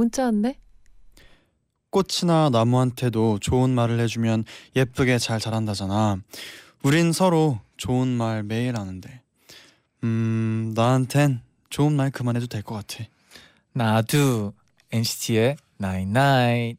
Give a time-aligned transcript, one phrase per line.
[0.00, 0.58] 문자 왔네.
[1.90, 6.16] 꽃이나 나무한테도 좋은 말을 해주면 예쁘게 잘 자란다잖아.
[6.82, 9.20] 우린 서로 좋은 말 매일 하는데.
[10.04, 13.04] 음, 나한텐 좋은 말 그만해도 될 것 같아.
[13.74, 14.54] 나도
[14.90, 16.78] NCT의 Night Night.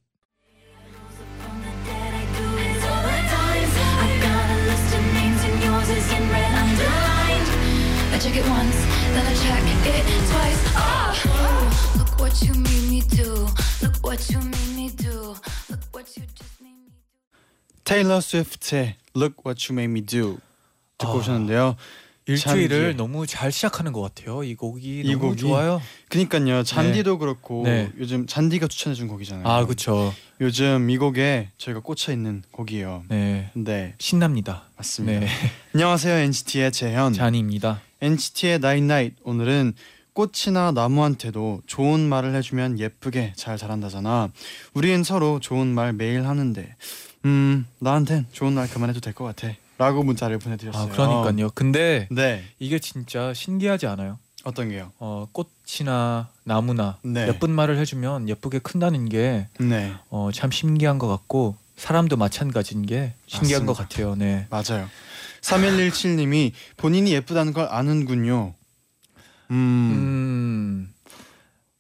[8.22, 8.76] Check it once,
[9.16, 10.62] then I check it twice.
[10.78, 11.11] Oh,
[17.84, 20.40] 테일러 스위프트의 Look What You Made Me Do
[20.98, 21.16] 듣고 아.
[21.18, 21.76] 오셨는데요.
[22.26, 22.98] 일주일을 잔디.
[22.98, 24.44] 너무 잘 시작하는 것 같아요.
[24.46, 25.82] 이 곡이 이 너무 곡이 좋아요.
[26.08, 26.64] 그니까요.
[26.64, 27.92] 잔디도 그렇고 네.
[28.00, 29.46] 요즘 잔디가 추천해준 곡이잖아요.
[29.46, 30.14] 아 그렇죠.
[30.40, 33.04] 요즘 이 곡에 저희가 꽂혀 있는 곡이에요.
[33.10, 34.70] 네 네, 신납니다.
[34.78, 35.20] 맞습니다.
[35.20, 35.28] 네
[35.74, 37.12] 안녕하세요 NCT의 재현.
[37.12, 37.82] 잔입니다.
[38.02, 39.74] NCT의 Night Night 오늘은
[40.14, 44.30] 꽃이나 나무한테도 좋은 말을 해주면 예쁘게 잘 자란다잖아.
[44.74, 46.76] 우리는 서로 좋은 말 매일 하는데,
[47.26, 49.54] 음 나한텐 좋은 말 그만해도 될 것 같아.
[49.78, 50.84] 라고 문자를 보내드렸어요.
[50.84, 51.50] 아 그러니까요.
[51.56, 54.20] 근데 네, 이게 진짜 신기하지 않아요?
[54.44, 54.92] 어떤 게요?
[55.00, 57.28] 어 꽃이나 나무나 네.
[57.28, 63.14] 예쁜 말을 해주면 예쁘게 큰다는 게 네, 어, 참 신기한 것 같고 사람도 마찬가지인 게
[63.28, 63.96] 신기한 것 맞습니다.
[63.96, 64.16] 같아요.
[64.16, 64.48] 네.
[64.50, 64.88] 맞아요.
[65.42, 68.54] 3117님이 본인이 예쁘다는 걸 아는군요.
[69.52, 70.94] 음, 음.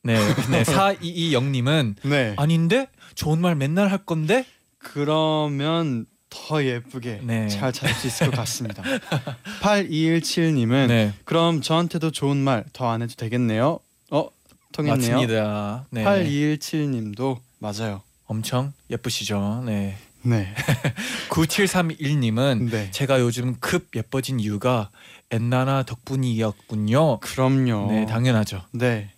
[0.03, 0.15] 네.
[0.49, 0.63] 네.
[0.63, 2.33] 4220님은 네.
[2.37, 4.45] 아닌데 좋은 말 맨날 할 건데
[4.77, 7.47] 그러면 더 예쁘게 네.
[7.49, 8.81] 잘 자랄 수 있을 것 같습니다.
[9.61, 11.13] 8217님은 네.
[11.25, 13.79] 그럼 저한테도 좋은 말 더 안 해도 되겠네요.
[14.11, 14.29] 어
[14.71, 15.11] 통했네요.
[15.15, 15.85] 맞습니다.
[15.91, 16.03] 네.
[16.03, 18.01] 8217님도 맞아요.
[18.25, 19.63] 엄청 예쁘시죠.
[19.65, 19.97] 네.
[20.23, 20.53] 네.
[21.29, 22.91] 9731님은 네.
[22.91, 24.89] 제가 요즘 급 예뻐진 이유가
[25.31, 27.19] 엔나나 덕분이었군요.
[27.19, 27.91] 그럼요.
[27.91, 28.63] 네, 당연하죠.
[28.73, 29.11] 네.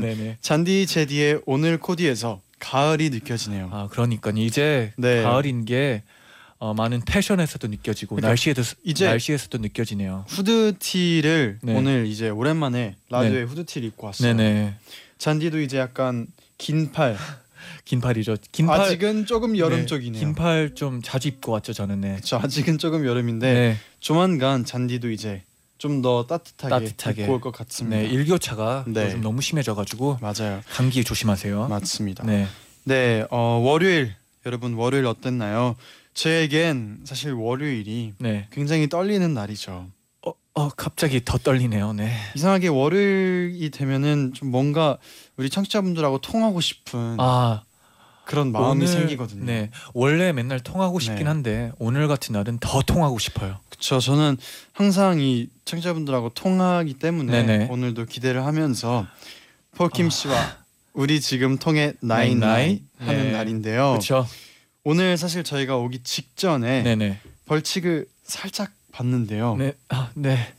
[0.00, 0.38] 네, 네.
[0.40, 3.68] 잔디 제디의 오늘 코디에서 가을이 느껴지네요.
[3.72, 5.22] 아, 그러니까 이제 네.
[5.22, 6.02] 가을인 게
[6.58, 10.24] 어, 많은 패션에서도 느껴지고 그러니까 날씨에도 이제- 날씨에서도 느껴지네요.
[10.28, 11.76] 후드티를 네.
[11.76, 14.34] 오늘 이제 오랜만에 라디오에 후드티를 입고 왔어요.
[14.34, 14.74] 네네.
[15.18, 16.26] 잔디도 이제 약간
[16.56, 17.16] 긴 팔.
[17.84, 18.36] 긴 팔이죠.
[18.52, 18.80] 긴 팔.
[18.80, 20.20] 아직은 조금 여름 네, 쪽이네요.
[20.20, 22.00] 긴팔 좀 자주 입고 왔죠 저는.
[22.00, 22.16] 네.
[22.16, 23.76] 그쵸, 아직은 조금 여름인데 네.
[24.00, 25.42] 조만간 잔디도 이제
[25.78, 27.22] 좀 더 따뜻하게, 따뜻하게.
[27.22, 27.96] 입고 올 것 같습니다.
[27.98, 28.06] 네.
[28.06, 29.06] 일교차가 네.
[29.06, 30.62] 요즘 너무 심해져가지고 맞아요.
[30.70, 31.68] 감기 조심하세요.
[31.68, 32.24] 맞습니다.
[32.24, 32.46] 네,
[32.84, 33.26] 네.
[33.30, 34.14] 어, 월요일
[34.46, 35.76] 여러분 월요일 어땠나요?
[36.14, 38.46] 저에겐 사실 월요일이 네.
[38.52, 39.86] 굉장히 떨리는 날이죠.
[40.54, 41.92] 어, 어 갑자기 더 떨리네요.
[41.92, 42.12] 네.
[42.34, 44.98] 이상하게 월요일이 되면은 좀 뭔가
[45.36, 47.62] 우리 청취자분들하고 통하고 싶은 아
[48.24, 49.44] 그런 마음이 오늘- 생기거든요.
[49.44, 49.70] 네.
[49.92, 51.28] 원래 맨날 통하고 싶긴 네.
[51.28, 53.58] 한데 오늘 같은 날은 더 통하고 싶어요.
[53.68, 54.36] 그쵸 저는
[54.72, 57.68] 항상 이 청취자분들하고 통하기 때문에 네네.
[57.70, 59.06] 오늘도 기대를 하면서
[59.76, 60.10] 폴킴 아.
[60.10, 60.56] 씨와
[60.92, 63.32] 우리 지금 통해 나인 나이 하는 네.
[63.32, 63.90] 날인데요.
[63.90, 64.26] 그렇죠.
[64.84, 67.18] 오늘 사실 저희가 오기 직전에 네네.
[67.46, 69.56] 벌칙을 살짝 봤는데요.
[69.56, 69.74] 네.
[69.88, 70.54] 아 네.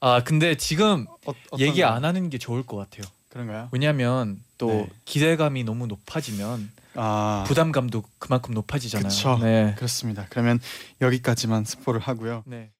[0.00, 1.88] 아 근데 지금 어, 얘기 거?
[1.88, 3.02] 안 하는 게 좋을 것 같아요.
[3.28, 3.68] 그런가요?
[3.72, 4.88] 왜냐하면 또 네.
[5.04, 9.08] 기대감이 너무 높아지면 아 부담감도 그만큼 높아지잖아요.
[9.08, 9.38] 그쵸.
[9.42, 9.74] 네.
[9.76, 10.26] 그렇습니다.
[10.30, 10.60] 그러면
[11.00, 12.44] 여기까지만 스포를 하고요.
[12.46, 12.70] 네.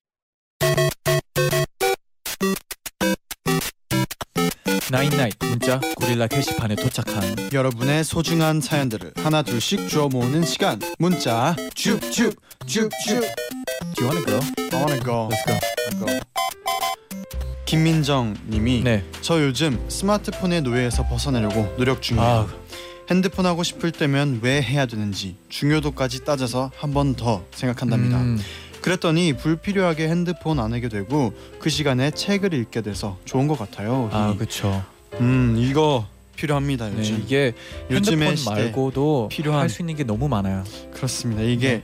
[4.90, 7.22] 나인나잇 문자 고릴라 게시판에 도착한
[7.52, 10.80] 여러분의 소중한 사연들을 하나 둘씩 주워 모으는 시간.
[10.98, 12.34] 문자 줍줍
[12.66, 13.20] 줍줍.
[13.96, 14.40] Do you wanna go?
[14.72, 15.28] I wanna go.
[15.30, 15.58] Let's go.
[15.90, 16.20] I'll go.
[17.66, 19.04] 김민정 님이 네.
[19.20, 22.24] 저 요즘 스마트폰의 노예에서 벗어나려고 노력 중이에요.
[22.26, 22.46] 아
[23.10, 28.16] 핸드폰 하고 싶을 때면 왜 해야 되는지 중요도까지 따져서 한 번 더 생각한답니다.
[28.18, 28.38] 음,
[28.80, 34.08] 그랬더니 불필요하게 핸드폰 안 하게 되고 그 시간에 책을 읽게 돼서 좋은 것 같아요.
[34.12, 34.82] 아 그렇죠.
[35.20, 37.20] 음 이거 필요합니다 네, 요즘.
[37.24, 37.52] 이게
[37.90, 40.62] 요즘의 핸드폰 말고도 필요한- 할 수 있는 게 너무 많아요.
[40.92, 41.42] 그렇습니다.
[41.42, 41.82] 이게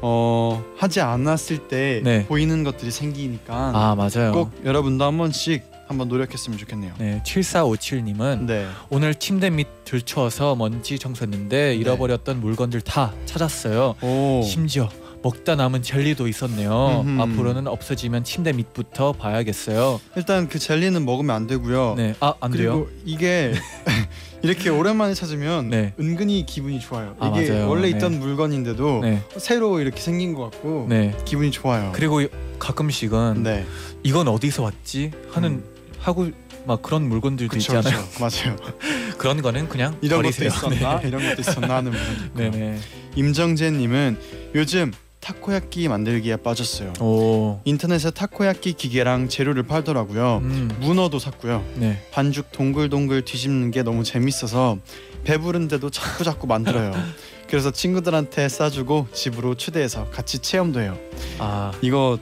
[0.00, 2.24] 어 하지 않았을 때 네.
[2.26, 4.32] 보이는 것들이 생기니까 아 맞아요.
[4.32, 6.92] 꼭 여러분도 한 번씩 한번 노력했으면 좋겠네요.
[6.98, 8.66] 네, 7457님은 네.
[8.90, 13.94] 오늘 침대 밑 들추어서 먼지 청소했는데 잃어버렸던 물건들 다 찾았어요.
[14.02, 14.42] 오.
[14.44, 14.88] 심지어
[15.22, 17.02] 먹다 남은 젤리도 있었네요.
[17.04, 17.20] 음흠.
[17.22, 20.00] 앞으로는 없어지면 침대 밑부터 봐야겠어요.
[20.16, 21.94] 일단 그 젤리는 먹으면 안 되고요.
[21.96, 22.86] 네, 아안 돼요.
[22.86, 23.52] 그리고 이게
[24.42, 25.92] 이렇게 오랜만에 찾으면 네.
[25.98, 27.16] 은근히 기분이 좋아요.
[27.18, 27.68] 아, 이게 맞아요.
[27.68, 27.96] 원래 네.
[27.96, 31.16] 있던 물건인데도 네, 새로 이렇게 생긴 것 같고 네.
[31.24, 31.90] 기분이 좋아요.
[31.94, 32.22] 그리고
[32.58, 33.66] 가끔씩은 네,
[34.04, 35.64] 이건 어디서 왔지 하는
[35.98, 36.30] 하고
[36.66, 38.04] 막 그런 물건들도 그쵸, 있잖아요.
[38.04, 38.20] 그쵸.
[38.20, 38.56] 맞아요.
[39.18, 40.50] 그런 거는 그냥 이런 버리세요.
[40.50, 41.00] 것도 있었나?
[41.00, 42.38] 이런 것도 있었나 하는 부분도 있고.
[42.38, 42.78] 네, 네.
[43.16, 44.18] 임정재님은
[44.54, 44.92] 요즘
[45.28, 46.94] 타코야끼 만들기에 빠졌어요.
[47.00, 47.60] 오.
[47.66, 50.38] 인터넷에 타코야끼 기계랑 재료를 팔더라고요.
[50.42, 50.70] 음.
[50.80, 51.62] 문어도 샀고요.
[51.74, 52.02] 네.
[52.12, 54.78] 반죽 동글동글 뒤집는 게 너무 재밌어서
[55.24, 56.92] 배부른데도 자꾸 자꾸 만들어요.
[57.46, 60.98] 그래서 친구들한테 싸주고 집으로 초대해서 같이 체험도 해요.
[61.38, 62.18] 아, 이거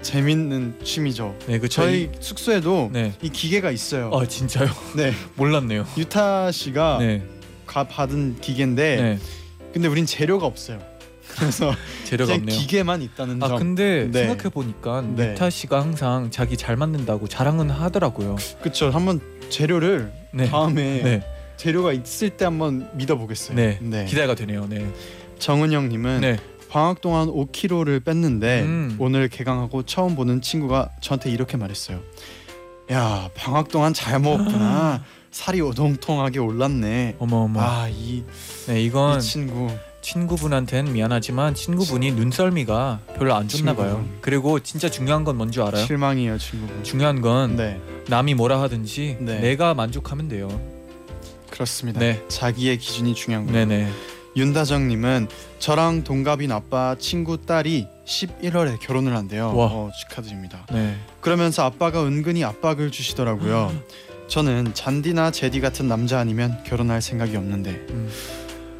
[0.00, 1.36] 재밌는 취미죠.
[1.46, 3.12] 네, 그 저희 숙소에도 네.
[3.20, 4.10] 이 기계가 있어요.
[4.14, 4.70] 아, 진짜요?
[4.96, 5.86] 네, 몰랐네요.
[5.98, 7.22] 유타 씨가 네.
[7.66, 9.18] 가 받은 기계인데 네.
[9.74, 10.95] 근데 우린 재료가 없어요.
[11.38, 11.72] 그래서
[12.04, 12.58] 재료가 그냥 없네요.
[12.58, 13.58] 기계만 있다는 아 점.
[13.58, 14.26] 근데 네.
[14.26, 15.32] 생각해 보니까 네.
[15.32, 18.36] 유타 씨가 항상 자기 잘 만든다고 자랑은 하더라고요.
[18.62, 18.90] 그쵸.
[18.90, 20.48] 한번 재료를 네.
[20.48, 21.22] 다음에 네.
[21.56, 23.56] 재료가 있을 때 한번 믿어보겠어요.
[23.56, 24.04] 네.
[24.08, 24.66] 기대가 되네요.
[24.68, 24.86] 네.
[25.38, 26.36] 정은영님은 네.
[26.68, 28.96] 방학 동안 5kg를 뺐는데 음.
[28.98, 32.00] 오늘 개강하고 처음 보는 친구가 저한테 이렇게 말했어요.
[32.92, 35.04] 야 방학 동안 잘 먹었구나.
[35.30, 37.16] 살이 오동통하게 올랐네.
[37.18, 37.60] 어머 어머.
[37.60, 38.24] 아이
[38.66, 39.70] 네, 이건 이 친구
[40.06, 43.94] 친구분한테는 미안하지만 친구분이 눈썰미가 별로 안 좋나 봐요.
[43.94, 44.18] 친구분.
[44.20, 45.84] 그리고 진짜 중요한 건 뭔지 알아요?
[45.84, 46.84] 실망이에요 친구분.
[46.84, 49.40] 중요한 건 네 남이 뭐라 하든지 네.
[49.40, 50.48] 내가 만족하면 돼요.
[51.50, 51.98] 그렇습니다.
[51.98, 52.22] 네.
[52.28, 53.66] 자기의 기준이 중요한 거예요.
[53.66, 53.90] 네네.
[54.36, 55.26] 윤다정님은
[55.58, 59.56] 저랑 동갑인 아빠 친구 딸이 11월에 결혼을 한대요.
[59.56, 59.66] 와.
[59.66, 60.66] 어, 축하드립니다.
[60.72, 60.96] 네.
[61.20, 63.72] 그러면서 아빠가 은근히 압박을 주시더라고요.
[64.28, 67.86] 저는 잔디나 제디 같은 남자 아니면 결혼할 생각이 없는데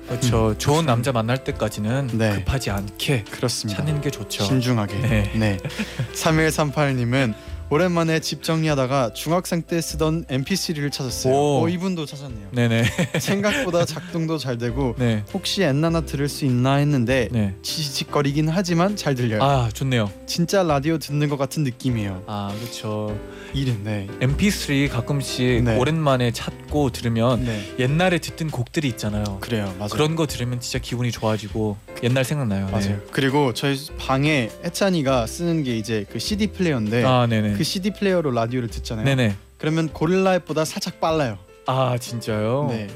[0.09, 0.55] 그렇죠.
[0.59, 2.35] 좋은 남자 만날 때까지는 네.
[2.37, 3.85] 급하지 않게 그렇습니다.
[3.85, 4.45] 찾는 게 좋죠.
[4.45, 4.99] 신중하게.
[4.99, 5.33] 네.
[5.35, 5.57] 네.
[6.15, 7.35] 3138님은
[7.69, 11.35] 오랜만에 집 정리하다가 중학생 때 쓰던 MP3를 찾았어요.
[11.35, 11.65] 오.
[11.65, 12.49] 어, 이분도 찾았네요.
[12.53, 12.85] 네네.
[13.19, 15.25] 생각보다 작동도 잘 되고 네.
[15.35, 17.55] 혹시 엔나나 들을 수 있나 했는데 네.
[17.63, 19.43] 지직거리긴 하지만 잘 들려요.
[19.43, 20.11] 아 좋네요.
[20.27, 22.23] 진짜 라디오 듣는 것 같은 느낌이에요.
[22.29, 23.19] 아 그렇죠.
[23.53, 24.07] 이름 네.
[24.21, 25.77] MP3 가끔씩 네.
[25.77, 27.75] 오랜만에 찾고 들으면 네.
[27.81, 29.39] 옛날에 듣던 곡들이 있잖아요.
[29.41, 29.75] 그래요.
[29.79, 29.89] 맞아요.
[29.91, 32.67] 그런 거 들으면 진짜 기분이 좋아지고 옛날 생각나요.
[32.67, 32.87] 맞아요.
[32.87, 32.99] 네.
[33.11, 37.56] 그리고 저희 방에 해찬이가 쓰는 게 이제 그 CD 플레이어인데 아 네네.
[37.57, 39.05] 그 CD 플레이어로 라디오를 듣잖아요.
[39.05, 39.37] 네네.
[39.59, 41.39] 그러면 고릴라 앱보다 살짝 빨라요.
[41.67, 42.67] 아 진짜요?
[42.71, 42.89] 네.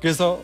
[0.00, 0.42] 그래서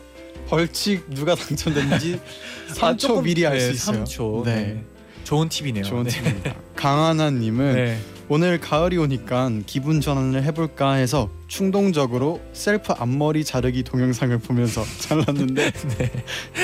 [0.49, 2.19] 벌칙 누가 당첨됐는지
[2.69, 4.03] 아, 3초 조금- 미리 알 수 네, 있어요.
[4.03, 4.45] 3초.
[4.45, 4.55] 네.
[4.55, 4.83] 네.
[5.23, 5.83] 좋은 팁이네요.
[5.83, 6.09] 좋은 네.
[6.09, 6.55] 팁입니다.
[6.75, 7.99] 강하나님은 네.
[8.29, 16.11] 오늘 가을이 오니까 기분 전환을 해볼까 해서 충동적으로 셀프 앞머리 자르기 동영상을 보면서 잘랐는데 네.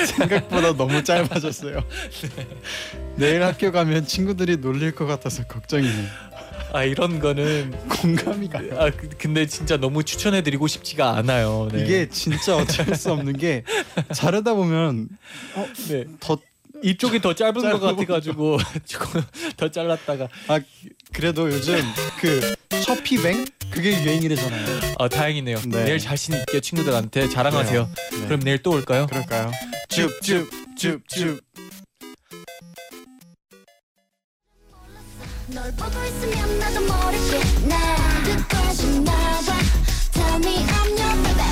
[0.06, 1.82] 생각보다 너무 짧아졌어요.
[3.16, 6.06] 내일 학교 가면 친구들이 놀릴 것 같아서 걱정이네요.
[6.72, 8.78] 아 이런 거는 공감이 가요.
[8.78, 11.68] 아 그- 근데 진짜 너무 추천해드리고 싶지가 않아요.
[11.72, 11.82] 네.
[11.82, 13.64] 이게 진짜 어쩔 수 없는 게
[14.14, 15.08] 자르다 보면
[15.88, 16.04] 네.
[16.20, 16.38] 더
[16.82, 19.20] 이쪽이 더 짧은 것 짧은 같아가지고 조금
[19.56, 20.60] 더 잘랐다가 아
[21.12, 21.76] 그래도 요즘
[22.20, 22.54] 그
[22.86, 24.80] 커피뱅 그게 유행이래잖아요.
[24.98, 25.58] 아 다행이네요.
[25.68, 25.84] 네.
[25.84, 27.88] 내일 자신 있게 친구들한테 자랑하세요.
[28.12, 28.24] 네.
[28.26, 29.06] 그럼 내일 또 올까요?
[29.06, 29.50] 그럴까요?
[29.88, 31.40] 줍줍줍줍
[35.52, 37.76] 널 보고 있으면 나도 모르겠네
[38.24, 39.58] 듣고 싶나 봐
[40.12, 41.49] Tell me I'm your baby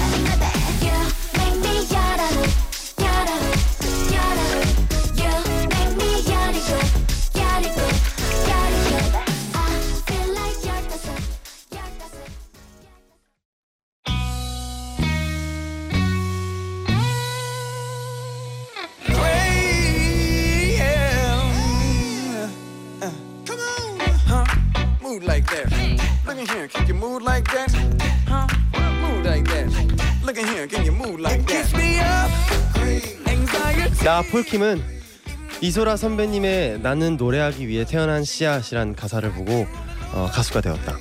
[34.08, 34.82] 나 폴킴은
[35.60, 39.66] 이소라 선배님의 나는 노래하기 위해 태어난 씨앗이란 가사를 보고
[40.14, 40.96] 어, 가수가 되었다.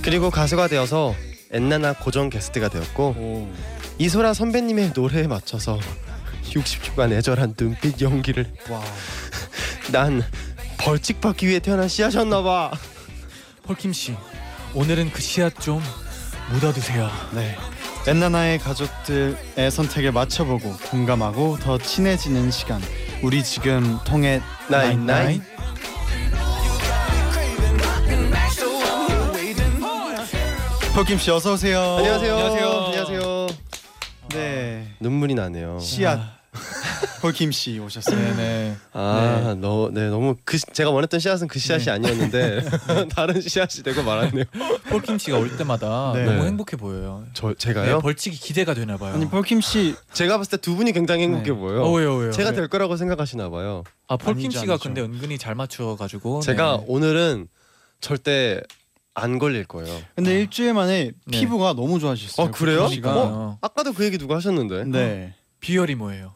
[0.00, 1.14] 그리고 가수가 되어서
[1.50, 3.52] 엔나나 고정 게스트가 되었고
[3.98, 5.78] 이소라 선배님의 노래에 맞춰서
[6.44, 8.82] 60초간 애절한 눈빛 연기를 와
[9.92, 10.22] 난
[10.78, 12.70] 벌칙 받기 위해 태어난 씨앗이었나 봐.
[13.64, 14.16] 폴킴 씨
[14.72, 15.82] 오늘은 그 씨앗 좀
[16.50, 17.10] 묻어두세요.
[17.34, 17.54] 네.
[18.06, 22.80] 엔나나의 가족들의 선택에 맞춰보고 공감하고 더 친해지는 시간.
[23.22, 25.42] 우리 지금 통했나잇, 나잇.
[30.94, 31.78] 폴킴 씨 어서 오세요.
[31.98, 32.34] 안녕하세요.
[32.36, 32.70] 안녕하세요.
[32.86, 33.46] 안녕하세요.
[34.30, 34.86] 네.
[34.98, 35.78] 눈물이 나네요.
[35.78, 36.39] 씨앗.
[37.20, 38.16] 폴킴 씨 오셨어요.
[38.16, 38.76] 네네.
[38.92, 41.90] 아, 너, 네 너무 그 시- 제가 원했던 씨앗은 그 씨앗이 네.
[41.92, 42.60] 아니었는데
[43.14, 44.44] 다른 씨앗이 되고 말았네요.
[44.88, 46.24] 폴킴 씨가 올 때마다 네.
[46.24, 46.46] 너무 네.
[46.46, 47.24] 행복해 보여요.
[47.34, 48.00] 저 네, 제가요?
[48.00, 49.14] 벌칙이 기대가 되나 봐요.
[49.14, 51.56] 아니 폴킴 씨 제가 봤을 때 두 분이 굉장히 행복해 네.
[51.56, 51.82] 보여요.
[51.84, 52.32] 어, 왜요 왜요?
[52.32, 52.56] 제가 왜?
[52.56, 53.82] 될 거라고 생각하시나 봐요.
[54.08, 54.82] 아 폴킴 아니죠, 씨가 아니죠.
[54.84, 56.84] 근데 은근히 잘 맞춰 가지고 제가 네.
[56.88, 57.48] 오늘은
[58.00, 58.60] 절대
[59.14, 60.00] 안 걸릴 거예요.
[60.14, 61.40] 근데 일주일 만에 네.
[61.40, 62.46] 피부가 너무 좋아지셨어요.
[62.46, 62.80] 아, 그래요?
[62.80, 63.12] 폴킴 씨가.
[63.12, 63.58] 그러니까요.
[63.60, 65.34] 아까도 그 얘기 누가 하셨는데 네.
[65.60, 66.32] 비결이 뭐예요?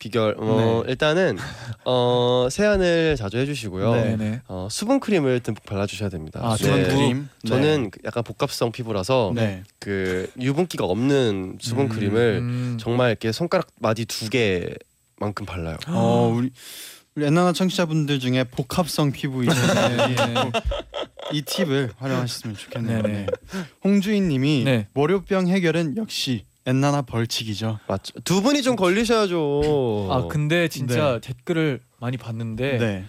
[0.00, 1.36] 비결 어, 일단은
[1.84, 3.94] 어, 세안을 자주 해주시고요.
[3.94, 4.16] 네.
[4.16, 4.40] 네네.
[4.48, 6.40] 어, 수분 크림을 듬뿍 발라주셔야 됩니다.
[6.42, 6.64] 아, 네.
[6.64, 7.28] 수분 수분 크림.
[7.46, 9.62] 저는 그 약간 복합성 피부라서 네.
[9.78, 12.78] 그 유분기가 없는 수분 음, 크림을 음.
[12.80, 15.76] 정말 이렇게 손가락 마디 두 개만큼 발라요.
[15.88, 16.50] 어 우리
[17.14, 20.14] 우리 엔나나 청취자분들 중에 복합성 피부이신데 네.
[21.32, 23.02] 이 팁을 활용하셨으면 좋겠네요.
[23.02, 23.14] 네네.
[23.18, 23.26] 네.
[23.84, 24.88] 홍주인님이 네.
[24.94, 27.78] 월요병 해결은 역시 엔나나 벌칙이죠.
[27.88, 28.20] 맞죠?
[28.20, 30.08] 두 분이 좀 걸리셔야죠.
[30.10, 31.20] 아 근데 진짜 네.
[31.20, 33.04] 댓글을 많이 봤는데 네.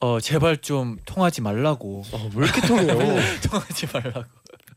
[0.00, 2.96] 어 제발 좀 통하지 말라고 어, 왜 이렇게 통해요?
[3.48, 4.24] 통하지 말라고.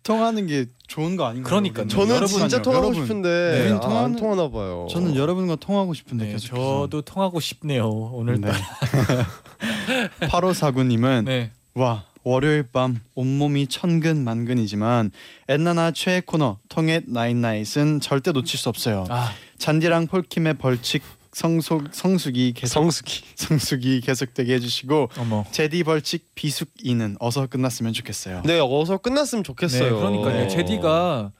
[0.03, 1.49] 통하는 게 좋은 거 아닌가요?
[1.49, 1.83] 그러니까요.
[1.83, 1.89] 우리는?
[1.89, 3.03] 저는 여러분, 진짜 통하고 여러분.
[3.03, 3.71] 싶은데 네.
[3.71, 3.81] 아, 안
[4.15, 4.87] 통하는- 통하나 봐요.
[4.89, 8.39] 저는 여러분과 통하고 싶은데 네, 계속 저도 통하고 싶네요 오늘.
[8.39, 8.49] 네.
[10.21, 11.51] 8549님은 네.
[11.73, 15.11] 와 월요일 밤 온몸이 천근만근이지만
[15.47, 19.05] 엔나나 최애 코너 통해 나잇나잇은 절대 놓칠 수 없어요.
[19.09, 23.23] 아 잔디랑 폴킴의 벌칙 성속 성숙이 계속 성숙이.
[23.35, 25.45] 성숙이 계속되게 해주시고 어머.
[25.51, 28.41] 제디 벌칙 비숙이는 어서 끝났으면 좋겠어요.
[28.43, 29.95] 네, 어서 끝났으면 네, 좋겠어요.
[29.97, 30.33] 그러니까요.
[30.35, 30.47] 네.
[30.49, 31.31] 제디가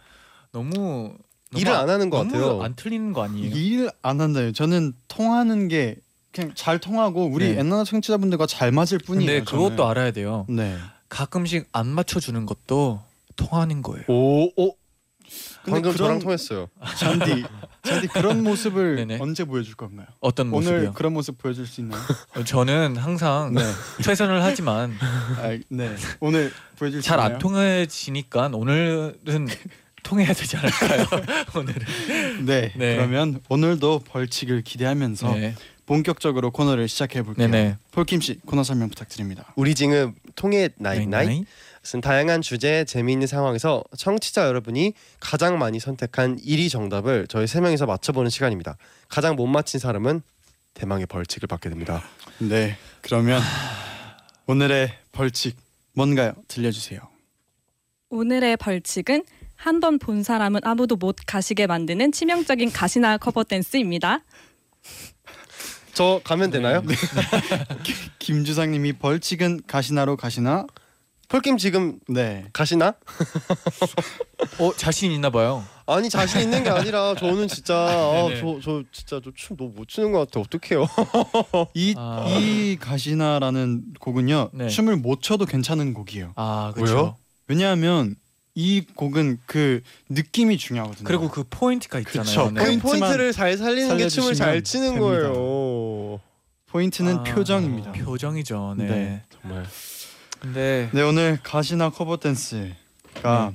[0.54, 0.72] 너무
[1.52, 2.62] 너무 일을 안 하는 것 너무 같아요.
[2.64, 3.54] 안 틀리는 거 아니에요?
[3.56, 4.54] 일 안 한다요.
[4.54, 5.96] 저는 통하는 게
[6.38, 7.60] 그냥 잘 통하고 우리 네.
[7.60, 9.26] 엔나나 청취자분들과 잘 맞을 뿐이에요.
[9.28, 9.90] 근데 그것도 저는.
[9.92, 10.46] 알아야 돼요.
[10.50, 10.78] 네.
[11.10, 13.02] 가끔씩 안 맞춰주는 것도
[13.36, 14.04] 통하는 거예요.
[14.08, 14.76] 오, 오.
[15.64, 16.70] 근데 방금 그런- 저랑 통했어요.
[16.98, 17.44] 잔디
[17.84, 19.18] 잔디 그런 모습을 네네.
[19.20, 20.08] 언제 보여줄 건가요?
[20.22, 20.94] 어떤 오늘 모습이요?
[20.94, 22.02] 그런 모습 보여줄 수 있나요?
[22.36, 23.62] 어, 저는 항상 네.
[24.04, 25.96] 최선을 하지만 아, 네.
[26.22, 27.34] 오늘 보여줄 수 잘 있나요?
[27.34, 29.48] 안 통해지니까 오늘은
[30.04, 31.06] 통해야 되지 않을까요?
[31.56, 32.46] 오늘은.
[32.46, 32.72] 네.
[32.78, 32.96] 네.
[32.96, 35.56] 그러면 오늘도 벌칙을 기대하면서 네.
[35.88, 37.48] 본격적으로 코너를 시작해 볼게요.
[37.48, 37.78] 네네.
[37.92, 39.52] 폴킴 씨 코너 설명 부탁드립니다.
[39.56, 41.46] 우리 지금 통했나잇 나잇 나잇.
[41.96, 44.92] 은 다양한 주제, 재미있는 상황에서 청취자 여러분이
[45.22, 48.76] 가장 많이 선택한 1위 정답을 저희 세 명이서 맞춰보는 시간입니다.
[49.08, 50.22] 가장 못 맞힌 사람은
[50.74, 52.04] 대망의 벌칙을 받게 됩니다.
[52.40, 52.78] 네.
[53.02, 53.42] 그러면
[54.48, 55.56] 오늘의 벌칙
[55.94, 56.34] 뭔가요?
[56.50, 57.00] 들려주세요.
[58.10, 59.24] 오늘의 벌칙은
[59.56, 64.20] 한 번 본 사람은 아무도 못 가시게 만드는 치명적인 가시나 커버 댄스입니다.
[65.98, 66.84] 저 가면 되나요?
[68.20, 70.68] 김주상님이 벌칙은 가시나로 가시나?
[71.28, 72.46] 폴킴 지금 네.
[72.54, 72.94] 가시나?
[74.62, 75.66] 어 자신 있나 봐요.
[75.88, 78.40] 아니 자신 있는 게 아니라 저는 진짜 아, 네네.
[78.42, 80.86] 저, 저 진짜 저 춤 너무 못 추는 것 같아 어떡해요
[81.74, 82.26] 이, 아.
[82.30, 84.68] 이 가시나라는 곡은요 네.
[84.68, 86.34] 춤을 못 춰도 괜찮은 곡이에요.
[86.36, 86.74] 아?
[86.76, 87.18] 그렇죠.
[87.48, 88.16] 왜냐하면
[88.60, 91.04] 이 곡은 그 느낌이 중요하거든요.
[91.06, 92.26] 그리고 그 포인트가 있잖아요.
[92.26, 92.52] 그쵸.
[92.52, 92.64] 네.
[92.64, 95.06] 그 포인트를 잘 살리는 게 춤을 잘 치는 됩니다.
[95.06, 95.34] 거예요
[96.72, 97.92] 포인트는 아, 표정입니다.
[97.94, 98.76] 표정이죠.
[98.78, 98.86] 네.
[98.88, 99.24] 네.
[99.42, 99.66] 정말
[100.40, 103.52] 근데 네 오늘 가시나 커버 댄스가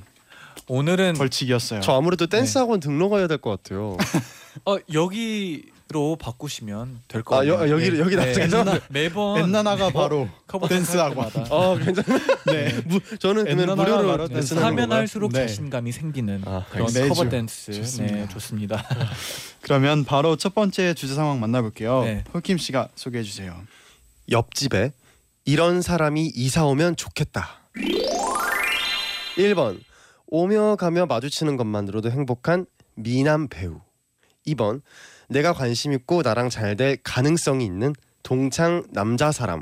[0.67, 1.81] 오늘은 벌칙이었어요.
[1.81, 3.97] 저 아무래도 댄스 학원 등록해야 될 것 같아요
[4.65, 7.53] 어 여기 로 바꾸시면 될것아 같아요.
[7.53, 11.27] 여, 여기 여기 나중에서 매번 엔나나가 바로 커버 댄스 댄스 학원.
[11.27, 12.19] 학원마다 어 괜찮아
[12.51, 12.81] 네.
[12.85, 14.91] 무, 저는 그러면 무료로 바로 댄스 하면?
[14.91, 15.41] 할수록 네.
[15.41, 17.09] 자신감이 생기는 아, 그런 매주.
[17.09, 18.15] 커버 댄스 좋습니다.
[18.15, 18.83] 네 좋습니다.
[19.61, 22.03] 그러면 바로 첫 번째 주제 상황 만나볼게요.
[22.05, 22.23] 네.
[22.31, 23.55] 폴킴 씨가 소개해 주세요.
[24.31, 24.91] 옆집에
[25.45, 27.59] 이런 사람이 이사 오면 좋겠다
[29.37, 29.79] 1번
[30.27, 33.81] 오며 가며 마주치는 것만으로도 행복한 미남 배우
[34.47, 34.81] 2번
[35.29, 39.61] 내가 관심 있고 나랑 잘 될 가능성이 있는 동창 남자 사람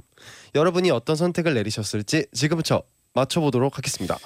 [0.56, 4.18] 여러분이 어떤 선택을 내리셨을지 지금부터 맞춰보도록 하겠습니다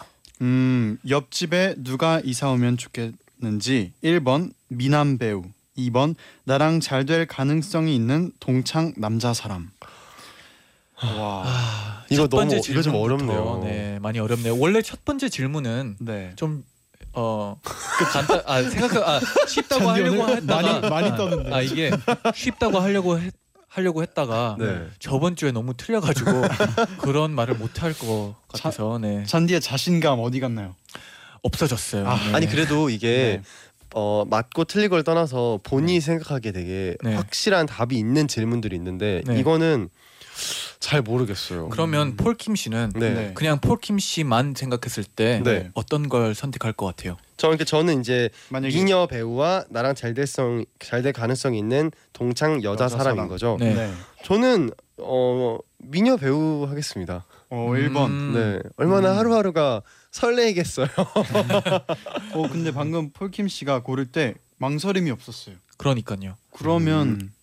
[0.42, 5.44] 음 옆집에 누가 이사 오면 좋겠는지 1번 미남 배우
[5.77, 9.70] 2번 나랑 잘 될 가능성이 있는 동창 남자 사람.
[11.04, 12.06] 와.
[12.10, 14.58] 이거 첫 번째 너무 이거 좀 질문부터, 어렵네요 네 많이 어렵네요.
[14.58, 16.32] 원래 첫 번째 질문은 네.
[16.36, 16.63] 좀
[17.15, 17.57] 어,
[18.12, 21.53] 간단 아 생각 아 쉽다고 하려고 했다가 많이 많이 떠는데.
[21.53, 21.91] 아 이게
[22.34, 23.34] 쉽다고 하려고 했,
[23.69, 24.88] 하려고 했다가 네.
[25.00, 26.31] 저번 주에 너무 틀려가지고
[27.00, 30.75] 그런 말을 못 할 것 같아서 네 잔디의 자신감 어디 갔나요?
[31.41, 32.07] 없어졌어요.
[32.07, 32.34] 아, 네.
[32.34, 33.50] 아니 그래도 이게 네.
[33.93, 37.15] 어 맞고 틀리고를 떠나서 본인이 생각하기에 되게 네.
[37.15, 39.39] 확실한 답이 있는 질문들이 있는데 네.
[39.39, 39.89] 이거는
[40.86, 41.70] 잘 모르겠어요.
[41.70, 42.15] 그러면 음.
[42.15, 43.10] 폴킴 씨는 네.
[43.10, 43.32] 네.
[43.34, 45.72] 그냥 폴킴 씨만 생각했을 때 네.
[45.74, 47.18] 어떤 걸 선택할 것 같아요?
[47.38, 52.84] 저 그러니까 저는 이제 만약에 미녀 배우와 나랑 잘 될성 잘될 가능성이 있는 동창 여자,
[52.86, 53.27] 여자 사람인 사람.
[53.30, 53.58] 거죠.
[53.60, 53.74] 네.
[53.74, 53.92] 네.
[54.25, 57.25] 저는 어 미녀 배우 하겠습니다.
[57.50, 58.06] 어 1번.
[58.08, 58.34] 음.
[58.36, 58.70] 네.
[58.77, 59.18] 얼마나 음.
[59.18, 60.88] 하루하루가 설레겠어요.
[62.36, 65.56] 어 근데 방금 폴킴 씨가 고를 때 망설임이 없었어요.
[65.77, 66.36] 그러니까요.
[66.51, 67.34] 그러면 음.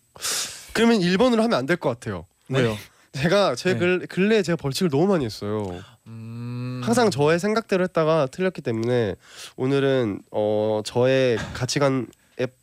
[0.75, 2.25] 그러면 1번으로 하면 안 될 것 같아요.
[2.49, 2.77] 왜요?
[3.12, 3.78] 제가 제 네.
[3.78, 5.83] 근, 근래에 제가 벌칙을 너무 많이 했어요.
[6.07, 6.81] 음...
[6.85, 9.14] 항상 저의 생각대로 했다가 틀렸기 때문에
[9.57, 12.07] 오늘은 어 저의 가치관에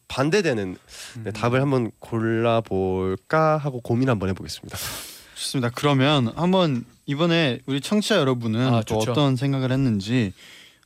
[0.08, 0.74] 반대되는
[1.24, 1.32] 네, 음.
[1.32, 4.78] 답을 한번 골라 볼까 하고 고민 한번 해보겠습니다.
[5.36, 5.72] 좋습니다.
[5.74, 9.12] 그러면 한번 이번에 우리 청취자 여러분은 아, 또 좋죠.
[9.12, 10.34] 어떤 생각을 했는지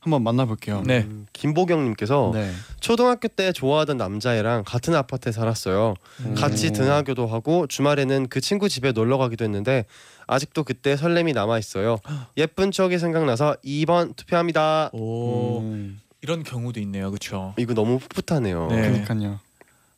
[0.04, 0.82] 한번 만나볼게요.
[0.84, 0.98] 네.
[1.08, 2.52] 음, 김보경님께서 네.
[2.80, 5.94] 초등학교 때 좋아하던 남자애랑 같은 아파트에 살았어요.
[6.20, 6.34] 음.
[6.34, 9.86] 같이 등하교도 하고 주말에는 그 친구 집에 놀러 가기도 했는데
[10.26, 11.98] 아직도 그때 설렘이 남아 있어요.
[12.36, 14.90] 예쁜 추억이 생각나서 2번 투표합니다.
[14.92, 17.54] 오 음, 이런 경우도 있네요, 그렇죠?
[17.56, 18.66] 이거 너무 풋풋하네요.
[18.68, 18.82] 네.
[18.82, 19.40] 그러니까요.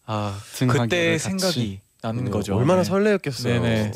[0.06, 0.38] 아
[0.70, 1.18] 그때.
[1.18, 2.56] 생각이 나는 네, 거죠.
[2.56, 2.84] 얼마나 네.
[2.84, 3.60] 설레였겠어요.
[3.60, 3.92] 네네.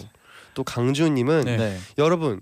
[0.55, 1.57] 또 강주님은 네.
[1.57, 1.79] 네.
[1.99, 2.41] 여러분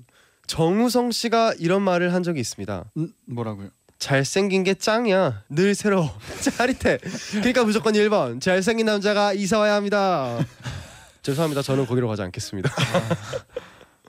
[0.49, 2.85] 정우성 씨가 이런 말을 한 적이 있습니다.
[2.97, 3.69] 음, 뭐라고요?
[3.99, 5.43] 잘생긴 게 짱이야.
[5.51, 6.11] 늘 새로워.
[6.57, 6.99] 짜릿해.
[7.33, 8.41] 그러니까 무조건 1번.
[8.41, 10.39] 잘생긴 남자가 이사 와야 합니다.
[11.23, 11.63] 죄송합니다.
[11.63, 12.71] 저는 거기로 가지 않겠습니다.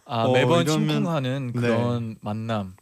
[0.06, 1.60] 아 어, 매번 이러면- 침쿵하는 네.
[1.62, 2.76] 그런 만남,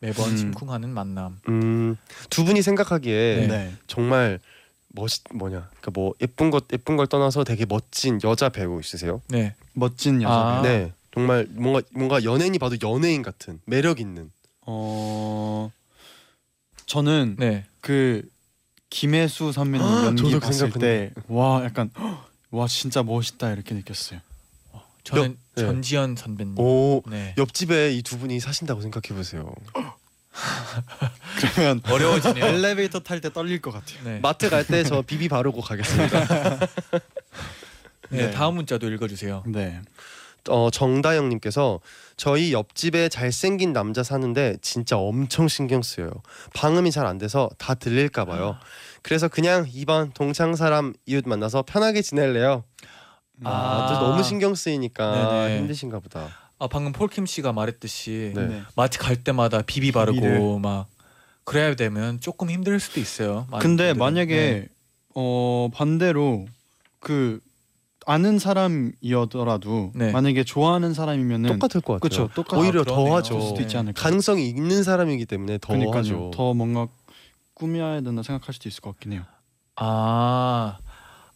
[0.00, 0.36] 매번 음.
[0.36, 1.38] 침쿵하는 만남.
[1.48, 1.96] 음,
[2.28, 3.72] 두 분이 생각하기에 네.
[3.86, 4.38] 정말
[4.88, 5.68] 멋있 뭐냐?
[5.70, 9.22] 그러니까 뭐 예쁜 것 예쁜 걸 떠나서 되게 멋진 여자 배우 있으세요?
[9.28, 9.54] 네.
[9.72, 10.34] 멋진 여자.
[10.34, 10.62] 아.
[10.62, 10.72] 배우.
[10.72, 10.92] 네.
[11.14, 14.30] 정말 뭔가 뭔가 연예인이 봐도 연예인 같은 매력 있는.
[14.62, 15.70] 어
[16.86, 17.64] 저는 네.
[17.80, 18.22] 그
[18.90, 20.70] 김혜수 선배님 아, 연기 저도 봤을.
[20.72, 21.90] 때 와 약간
[22.50, 24.20] 와 진짜 멋있다 이렇게 느꼈어요.
[25.04, 25.62] 저는 네.
[25.62, 26.54] 전지현 선배님.
[26.58, 27.34] 오 네.
[27.38, 29.52] 옆집에 이 두 분이 사신다고 생각해 보세요.
[31.54, 32.44] 그러면 어려워지네요.
[32.44, 33.98] 엘리베이터 탈 때 떨릴 것 같아요.
[34.04, 34.20] 네.
[34.20, 36.58] 마트 갈 때 저 비비 바르고 가겠습니다.
[38.10, 38.26] 네.
[38.26, 38.30] 네.
[38.32, 39.44] 다음 문자도 읽어주세요.
[39.46, 39.80] 네.
[40.48, 41.80] 어 정다영님께서
[42.16, 46.10] 저희 옆집에 잘생긴 남자 사는데 진짜 엄청 신경 쓰여요.
[46.54, 48.56] 방음이 잘 안 돼서 다 들릴까 봐요.
[49.02, 52.64] 그래서 그냥 이번 동창 사람 이웃 만나서 편하게 지낼래요.
[53.44, 53.86] 아, 아.
[54.00, 55.58] 또 너무 신경 쓰이니까 네네.
[55.60, 56.28] 힘드신가 보다.
[56.58, 58.46] 아 방금 폴킴 씨가 말했듯이 네.
[58.46, 58.62] 네.
[58.76, 60.58] 마트 갈 때마다 비비 바르고 비비를.
[60.60, 60.86] 막
[61.44, 63.46] 그래야 되면 조금 힘들 수도 있어요.
[63.50, 63.98] 많은 근데 분들은.
[63.98, 64.68] 만약에 네.
[65.14, 66.46] 어 반대로
[67.00, 67.40] 그
[68.06, 70.10] 아는 사람이어더라도 네.
[70.12, 72.00] 만약에 좋아하는 사람이면은 똑같을 것 같아요.
[72.00, 72.30] 그렇죠.
[72.34, 73.14] 똑같 오히려 아, 더 그러네요.
[73.16, 73.34] 하죠.
[73.34, 74.02] 될 수도 있지 않을까.
[74.02, 75.98] 가능성이 있는 사람이기 때문에 더 그러니까요.
[75.98, 76.30] 하죠.
[76.34, 76.88] 더 뭔가
[77.54, 79.22] 꾸며야 된다 생각할 수도 있을 것 같긴 해요.
[79.76, 80.78] 아,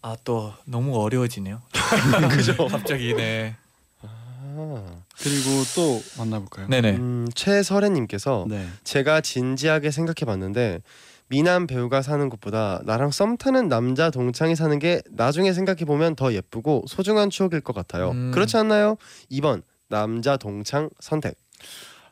[0.03, 1.63] 아 또 너무 어려워지네요.
[2.31, 2.55] 그죠?
[2.69, 3.57] 갑자기 네.
[4.03, 4.85] 아.
[5.19, 6.69] 그리고 또 만나볼까요?
[6.69, 6.91] 네네.
[6.97, 8.67] 음, 최설혜님께서 네.
[8.85, 10.81] 제가 진지하게 생각해봤는데
[11.29, 16.33] 미남 배우가 사는 곳보다 나랑 썸 타는 남자 동창이 사는 게 나중에 생각해 보면 더
[16.33, 18.11] 예쁘고 소중한 추억일 것 같아요.
[18.11, 18.31] 음.
[18.33, 18.97] 그렇지 않나요?
[19.31, 21.37] 2번 남자 동창 선택.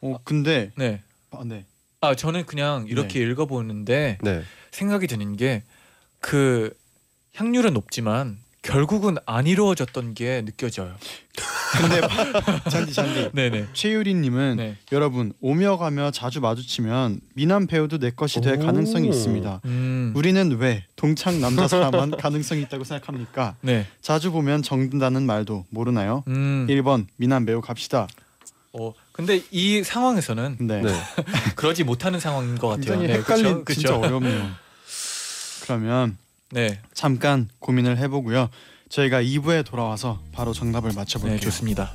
[0.01, 1.03] 어 근데 네.
[1.31, 1.67] 아, 네.
[2.01, 4.43] 아 저는 그냥 이렇게 읽어보는데 네.
[4.71, 5.63] 생각이 드는 게
[6.23, 6.73] 그
[7.35, 10.95] 확률은 높지만 결국은 안 이루어졌던 게 느껴져요.
[11.73, 12.01] 근데
[12.71, 13.69] 잔디 잔디 네네.
[13.73, 14.77] 최유리님은 네.
[14.93, 18.65] 여러분 오며 가며 자주 마주치면 미남 배우도 내 것이 될 오.
[18.65, 19.63] 가능성이 있습니다.
[19.65, 20.13] 음.
[20.15, 23.57] 우리는 왜 동창 남자 사람만 가능성이 있다고 생각합니까?
[23.63, 23.87] 네.
[24.01, 26.23] 자주 보면 정든다는 말도 모르나요?
[26.29, 26.67] 음.
[26.69, 28.07] 1번 미남 배우 갑시다.
[28.75, 30.83] 어 근데 이 상황에서는 네.
[30.83, 30.93] 네.
[31.57, 32.85] 그러지 못하는 상황인 것 같아요.
[32.85, 33.81] 굉장히 네, 헷갈린 그쵸?
[33.81, 33.97] 진짜?
[33.99, 34.51] 어렵네요.
[35.63, 36.17] 그러면
[36.53, 36.79] 네.
[36.93, 38.51] 잠깐 고민을 해보고요.
[38.91, 41.39] 저희가 2부에 돌아와서 바로 정답을 맞춰볼게요.
[41.39, 41.93] 네 좋습니다.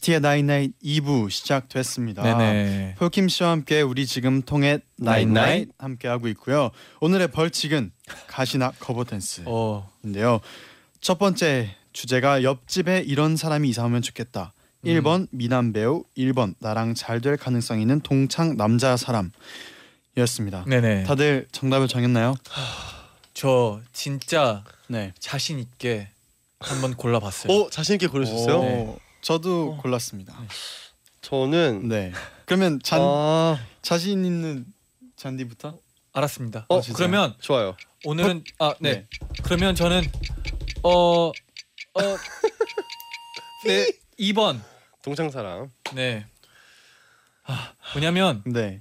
[0.00, 2.22] NCT의 나인나잇 2부 시작됐습니다.
[2.22, 2.94] 네네.
[2.98, 6.70] 폴킴 씨와 함께 우리 지금 통했나잇나잇 함께 하고 있고요.
[7.00, 7.92] 오늘의 벌칙은
[8.26, 10.32] 가시나 커버 댄스인데요.
[10.34, 10.40] 어.
[11.00, 14.52] 첫 번째 주제가 옆집에 이런 사람이 이사 오면 좋겠다.
[14.86, 14.88] 음.
[14.88, 20.64] 1번 미남 배우, 1번 나랑 잘 될 가능성 있는 동창 남자 사람이었습니다.
[20.66, 21.04] 네네.
[21.04, 22.34] 다들 정답을 정했나요?
[23.34, 25.12] 저 진짜 네.
[25.18, 26.08] 자신 있게
[26.58, 27.52] 한번 골라봤어요.
[27.52, 28.58] 어 자신 있게 고르셨어요?
[28.58, 28.96] 오, 네.
[29.20, 30.38] 저도 골랐습니다.
[31.20, 32.12] 저는 네.
[32.46, 34.66] 그러면 잔 아 자신 있는
[35.16, 35.78] 잔디부터?
[36.12, 36.66] 알았습니다.
[36.68, 37.76] 어, 어, 그러면 좋아요.
[38.04, 38.92] 오늘은 아 네.
[38.92, 39.06] 네.
[39.44, 40.02] 그러면 저는
[40.82, 41.32] 어어
[43.66, 43.86] 네
[44.18, 44.60] 2번
[45.02, 45.70] 동창 사랑.
[45.94, 46.26] 네.
[47.44, 48.80] 아, 왜냐면 네.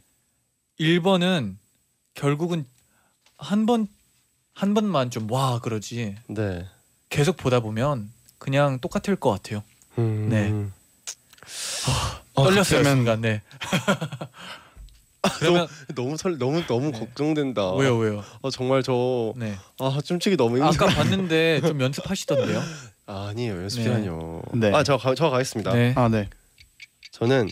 [0.80, 1.58] 1번은
[2.14, 2.66] 결국은
[3.38, 3.88] 한 번
[4.54, 6.68] 한 번만 좀 와 그러지 네.
[7.08, 9.64] 계속 보다 보면 그냥 똑같을 것 같아요.
[10.00, 10.30] 음.
[10.30, 10.52] 네.
[12.36, 13.22] 어, 떨렸어요 순간.
[13.22, 13.42] 네.
[15.40, 17.00] 그러면 너무 설 너무 너무 네.
[17.00, 17.74] 걱정된다.
[17.74, 18.24] 왜요 왜요?
[18.42, 19.56] 어 정말 저 네.
[19.80, 20.86] 아, 춤추기 너무 힘들어.
[20.88, 22.62] 아까 봤는데 좀 연습하시던데요.
[23.08, 23.62] 아, 아니에요.
[23.64, 24.42] 연습이라뇨.
[24.54, 24.72] 네.
[24.74, 25.74] 아, 저, 가- 저 가겠습니다.
[25.74, 25.94] 네.
[25.98, 26.30] 아, 네.
[27.12, 27.50] 저는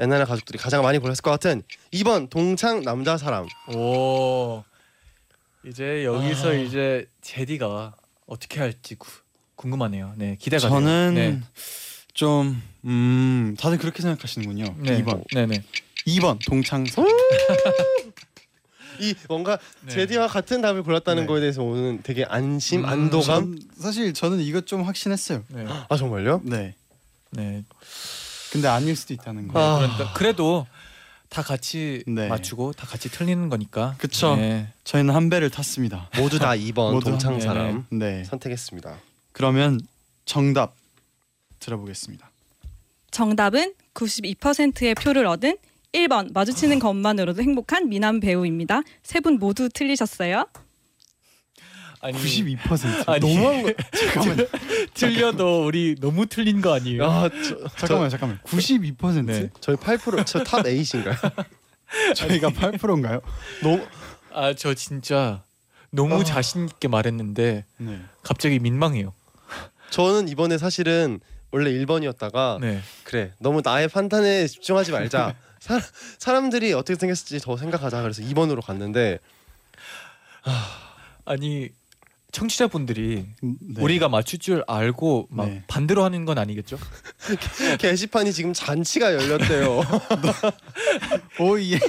[0.00, 1.62] 옛날에 가족들이 가장 많이 골랐을 것 같은
[1.92, 3.46] 2번 동창 남자 사람.
[3.74, 4.64] 오
[5.64, 6.54] 이제 여기서 아.
[6.54, 7.94] 이제 제디가
[8.26, 9.08] 어떻게 할지 구,
[9.58, 10.14] 궁금하네요.
[10.16, 11.14] 네 기대가 저는.
[11.14, 11.40] 네.
[12.14, 14.74] 좀 음, 다들 그렇게 생각하시는군요.
[14.78, 15.02] 네.
[15.02, 15.22] 2번.
[15.34, 15.62] 네 네.
[16.06, 17.02] 2번 동창사.
[19.00, 19.92] 이 뭔가 네.
[19.92, 21.26] 제디와 같은 답을 골랐다는 네.
[21.28, 23.22] 거에 대해서 오는 되게 안심, 음, 안도감.
[23.22, 25.44] 전, 사실 저는 이거 좀 확신했어요.
[25.48, 25.66] 네.
[25.88, 26.40] 아 정말요?
[26.44, 26.74] 네.
[27.30, 27.62] 네.
[28.50, 29.60] 근데 아닐 수도 있다는 거.
[29.60, 29.78] 아.
[29.78, 30.66] 그러니까 그래도
[31.28, 32.26] 다 같이 네.
[32.26, 33.94] 맞추고 다 같이 틀리는 거니까.
[33.98, 34.34] 그쵸.
[34.34, 34.66] 네.
[34.84, 36.08] 저희는 한 배를 탔습니다.
[36.16, 37.40] 모두 다 2번 모두 동창 네.
[37.44, 38.24] 사람 네.
[38.24, 38.96] 선택했습니다.
[39.32, 39.80] 그러면
[40.24, 40.74] 정답
[41.60, 42.30] 들어보겠습니다.
[43.10, 45.56] 정답은 92%의 표를 얻은
[45.92, 48.82] 1번 마주치는 것만으로도 행복한 미남 배우입니다.
[49.02, 50.46] 세 분 모두 틀리셨어요.
[52.00, 53.08] 아니 92%.
[53.08, 53.72] 아니, 너무한 거.
[54.12, 54.46] 잠깐만.
[54.94, 57.04] 틀려도 우리 너무 틀린 거 아니에요?
[57.04, 58.38] 아, 저, 잠깐만 잠깐만.
[58.44, 59.24] 92%?
[59.24, 59.50] 네.
[59.60, 61.44] 저희 8%저탑 8인가요?
[62.14, 63.20] 저희가 8%인가요?
[63.62, 63.84] 너무
[64.32, 65.42] 아저 진짜
[65.90, 66.24] 너무 아.
[66.24, 68.00] 자신 있게 말했는데 네.
[68.22, 69.12] 갑자기 민망해요.
[69.90, 71.20] 저는 이번에 사실은
[71.50, 72.80] 원래 1번이었다가 네.
[73.04, 75.34] 그래 너무 나의 판단에 집중하지 말자.
[75.60, 75.80] 사,
[76.18, 78.02] 사람들이 어떻게 생겼을지 더 생각하자.
[78.02, 79.18] 그래서 2번으로 갔는데
[81.24, 81.70] 아니
[82.30, 83.82] 청취자분들이 네.
[83.82, 85.62] 우리가 맞출 줄 알고 막 네.
[85.66, 86.78] 반대로 하는 건 아니겠죠?
[87.80, 89.80] 게시판이 지금 잔치가 열렸대요.
[91.40, 91.80] 오예.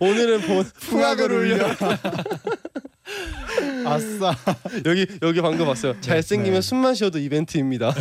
[0.00, 1.68] 오늘은 본 풍악을 울려.
[3.86, 4.34] 아싸.
[4.86, 6.00] 여기 여기 방금 왔어요.
[6.00, 6.60] 잘생기면 네.
[6.60, 7.94] 숨만 쉬어도 이벤트입니다.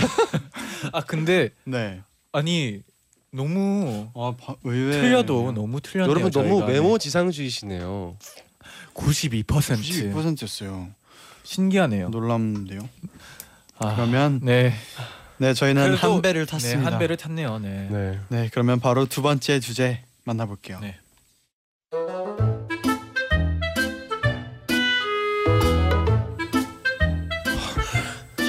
[0.91, 2.01] 아 근데 네.
[2.31, 2.81] 아니
[3.31, 4.99] 너무 아, 바, 의외.
[5.01, 6.09] 틀려도 너무 틀렸네요.
[6.11, 6.67] 여러분 너무 저희가.
[6.67, 8.15] 메모 지상주의시네요.
[8.93, 10.89] 92% 92%였어요.
[11.43, 12.09] 신기하네요.
[12.09, 12.87] 놀랍는데요.
[13.79, 14.73] 아, 그러면 네.
[15.37, 16.91] 네 저희는 그래도- 한 배를 네, 탔습니다.
[16.91, 17.59] 한 배를 탔네요.
[17.59, 17.87] 네.
[17.91, 18.19] 네.
[18.29, 20.79] 네, 그러면 바로 두 번째 주제 만나볼게요.
[20.79, 20.95] 네.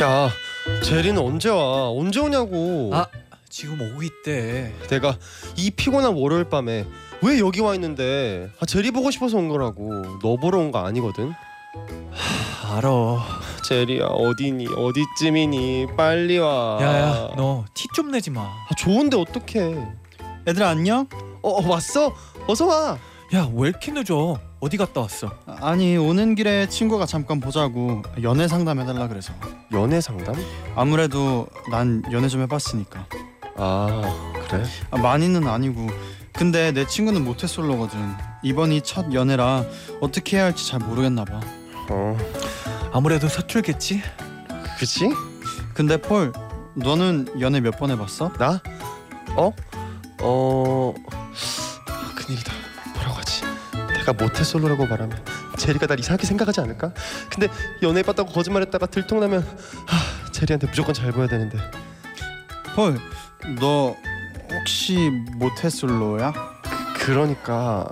[0.04, 0.28] 야
[0.82, 1.88] 제리는 언제 와?
[1.90, 2.90] 언제 오냐고.
[2.92, 3.06] 아
[3.48, 4.70] 지금 오고 있대.
[4.90, 5.16] 내가
[5.56, 6.84] 이 피곤한 월요일 밤에
[7.22, 8.50] 왜 여기 와 있는데?
[8.60, 10.18] 아 제리 보고 싶어서 온 거라고.
[10.22, 11.32] 너 보러 온 거 아니거든.
[12.70, 13.40] 알아.
[13.66, 14.66] 제리야 어디니?
[14.76, 15.86] 어디쯤이니?
[15.96, 16.78] 빨리 와.
[16.82, 18.42] 야야 너 티 좀 내지 마.
[18.42, 19.74] 아, 좋은데 어떡해?
[20.46, 21.08] 얘들아 안녕?
[21.42, 22.12] 어, 어 왔어?
[22.46, 22.98] 어서 와.
[23.32, 24.38] 야 왜 이렇게 늦어?
[24.64, 25.31] 어디 갔다 왔어?
[25.46, 29.35] 아, 아니 오는 길에 친구가 잠깐 보자고 연애 상담 해달라 그래서
[29.72, 30.35] 연애 상담?
[30.74, 33.07] 아무래도 난 연애 좀 해봤으니까
[33.57, 34.64] 아 그래?
[34.90, 35.87] 아, 많이는 아니고
[36.33, 37.98] 근데 내 친구는 모태솔로거든
[38.42, 39.64] 이번이 첫 연애라
[40.00, 41.40] 어떻게 해야 할지 잘 모르겠나 봐
[41.90, 42.16] 어
[42.94, 44.03] 아무래도 서툴겠지?
[44.79, 45.11] 그치?
[45.74, 46.33] 근데 폴
[46.74, 48.33] 너는 연애 몇 번 해봤어?
[48.38, 48.62] 나?
[49.37, 49.53] 어?
[50.22, 50.94] 어
[51.87, 52.53] 아, 큰일이다.
[54.04, 55.18] 내가 모태솔로라고 말하면
[55.56, 56.92] 제리가 날 이상하게 생각하지 않을까?
[57.30, 57.48] 근데
[57.82, 59.40] 연애해봤다고 거짓말했다가 들통나면
[59.86, 61.58] 하, 제리한테 무조건 잘 보여야 되는데
[62.74, 63.96] 폴너
[64.52, 66.32] 혹시 모태솔로야?
[66.98, 67.88] 그러니까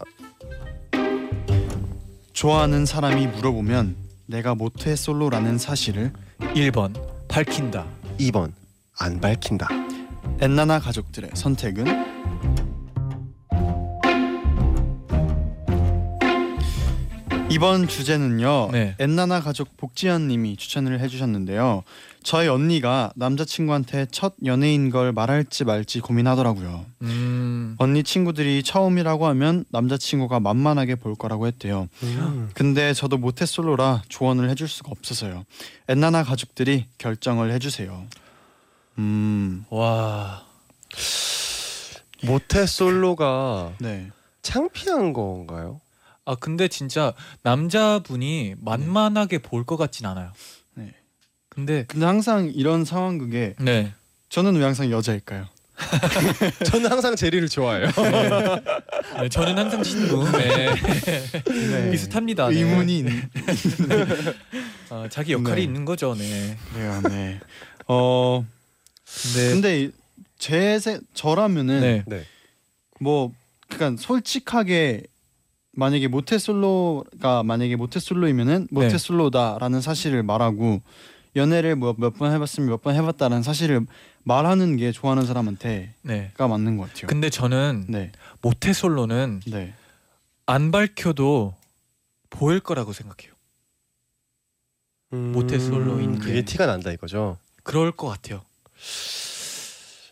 [2.35, 3.97] 좋아하는 사람이 물어보면
[4.27, 6.95] 내가 모태솔로라는 사실을 1번
[7.29, 7.87] 밝힌다.
[8.19, 8.53] 2번
[8.99, 9.69] 안 밝힌다.
[10.41, 12.72] 엔나나 가족들의 선택은
[17.53, 18.71] 이번 주제는요.
[18.73, 18.97] 네.
[18.99, 21.83] 엔나나 가족 복지연님이 추천을 해주셨는데요.
[22.23, 26.87] 저희 언니가 남자친구한테 첫 연애인 걸 말할지 말지 고민하더라고요.
[27.03, 27.75] 음.
[27.77, 31.91] 언니 친구들이 처음이라고 하면 남자친구가 만만하게 볼 거라고 했대요.
[32.03, 32.49] 음.
[32.55, 35.45] 근데 저도 모태솔로라 조언을 해줄 수가 없어서요.
[35.89, 38.07] 엔나나 가족들이 결정을 해주세요.
[38.97, 40.43] 음, 와.
[42.25, 44.11] 모태솔로가 네.
[44.41, 45.82] 창피한 건가요?
[46.25, 50.33] 아 근데 진짜 남자분이 만만하게 볼 것 같진 않아요.
[50.75, 50.93] 네.
[51.49, 53.93] 근데 근데 항상 이런 상황극에 네.
[54.29, 55.47] 저는 왜 항상 여자일까요?
[56.67, 57.89] 저는 항상 제리를 좋아해요.
[59.21, 60.31] 네, 저는 항상 친구.
[60.31, 60.75] 네.
[61.45, 61.91] 네.
[61.91, 62.49] 비슷합니다.
[62.51, 62.57] 네.
[62.61, 63.07] 의문이 있-
[64.91, 65.63] 아, 자기 역할이 네.
[65.63, 66.15] 있는 거죠.
[66.15, 66.57] 네.
[66.73, 67.01] 그래요.
[67.09, 67.41] 네.
[67.89, 68.47] 어
[69.25, 69.91] 근데 근데
[70.39, 72.05] 제 세, 저라면은 네.
[72.07, 72.25] 네.
[73.01, 73.33] 뭐
[73.69, 75.03] 그러니까 솔직하게
[75.75, 78.81] 만약에 모태솔로가 만약에 모태솔로이면은 네.
[78.85, 80.83] 모태솔로다라는 사실을 말하고
[81.35, 83.87] 연애를 뭐 몇 번 해봤으면 몇 번 해봤다라는 사실을
[84.25, 86.33] 말하는 게 좋아하는 사람한테가 네.
[86.37, 87.07] 맞는 것 같아요.
[87.07, 89.75] 근데 저는 네, 모태솔로는 네,
[90.47, 91.55] 안 밝혀도
[92.31, 93.33] 보일 거라고 생각해요.
[95.11, 96.19] 모태솔로인 게.
[96.19, 97.39] 음, 그게 티가 난다 이거죠.
[97.63, 98.43] 그럴 것 같아요.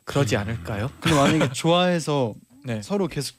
[0.05, 0.91] 그러지 않을까요?
[1.01, 2.83] 근데 만약에 좋아해서 네.
[2.83, 3.37] 서로 계속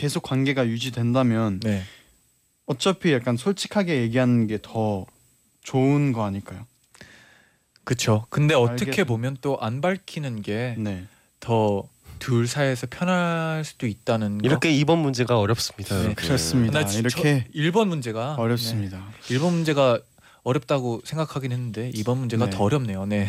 [0.00, 1.82] 계속 관계가 유지된다면 네.
[2.66, 5.04] 어차피 약간 솔직하게 얘기하는 게 더
[5.62, 6.66] 좋은 거 아닐까요?
[7.84, 8.24] 그렇죠.
[8.30, 9.04] 근데 어떻게 알겠습니다.
[9.04, 11.04] 보면 또 안 밝히는 게 네,
[11.40, 14.46] 더둘 사이에서 편할 수도 있다는 거.
[14.46, 15.94] 이렇게 2번 문제가 어렵습니다.
[15.94, 16.14] 네, 여러분.
[16.14, 16.80] 그렇습니다.
[16.80, 18.98] 나 지- 이렇게 저 1번 문제가 어렵습니다.
[19.28, 19.98] 네, 1번 문제가
[20.42, 22.50] 어렵다고 생각하긴 했는데 2번 문제가 네.
[22.56, 23.04] 더 어렵네요.
[23.06, 23.28] 네.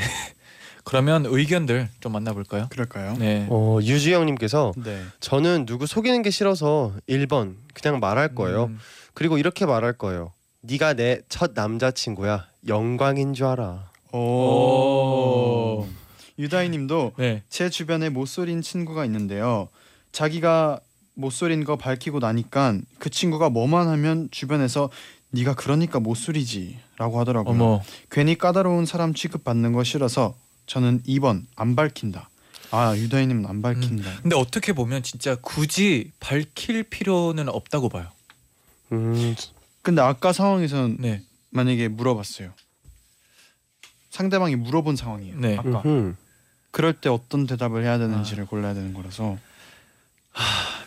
[0.84, 2.68] 그러면 의견들 좀 만나볼까요?
[2.70, 3.16] 그럴까요?
[3.18, 3.48] 네.
[3.50, 5.02] 어, 유주영님께서 네.
[5.20, 8.66] 저는 누구 속이는 게 싫어서 1번 그냥 말할 거예요.
[8.66, 8.80] 음,
[9.14, 10.32] 그리고 이렇게 말할 거예요.
[10.62, 12.46] 네가 내 첫 남자친구야.
[12.68, 13.90] 영광인 줄 알아.
[14.14, 15.88] 오.
[16.40, 17.44] 유다희님도 네.
[17.50, 19.70] 제 주변에 못소린 친구가 있는데요.
[20.12, 20.80] 자기가
[21.14, 24.90] 못소린 거 밝히고 나니까 그 친구가 뭐만 하면 주변에서
[25.32, 27.54] 네가 그러니까 못소리지라고 하더라고요.
[27.54, 27.82] 어머.
[28.10, 30.36] 괜히 까다로운 사람 취급 받는 거 싫어서
[30.72, 32.30] 저는 2번 안 밝힌다.
[32.72, 34.10] 아 유다희님은 안 밝힌다.
[34.22, 38.08] 근데 어떻게 보면 진짜 굳이 밝힐 필요는 없다고 봐요.
[38.94, 39.36] 음,
[39.82, 41.24] 근데 아까 상황에서는 네.
[41.50, 42.54] 만약에 물어봤어요.
[44.12, 45.36] 상대방이 물어본 상황이에요.
[45.40, 45.58] 네.
[45.58, 46.16] 아까 음흠.
[46.72, 47.98] 그럴 때 어떤 대답을 해야 아.
[47.98, 49.38] 되는지를 골라야 되는 거라서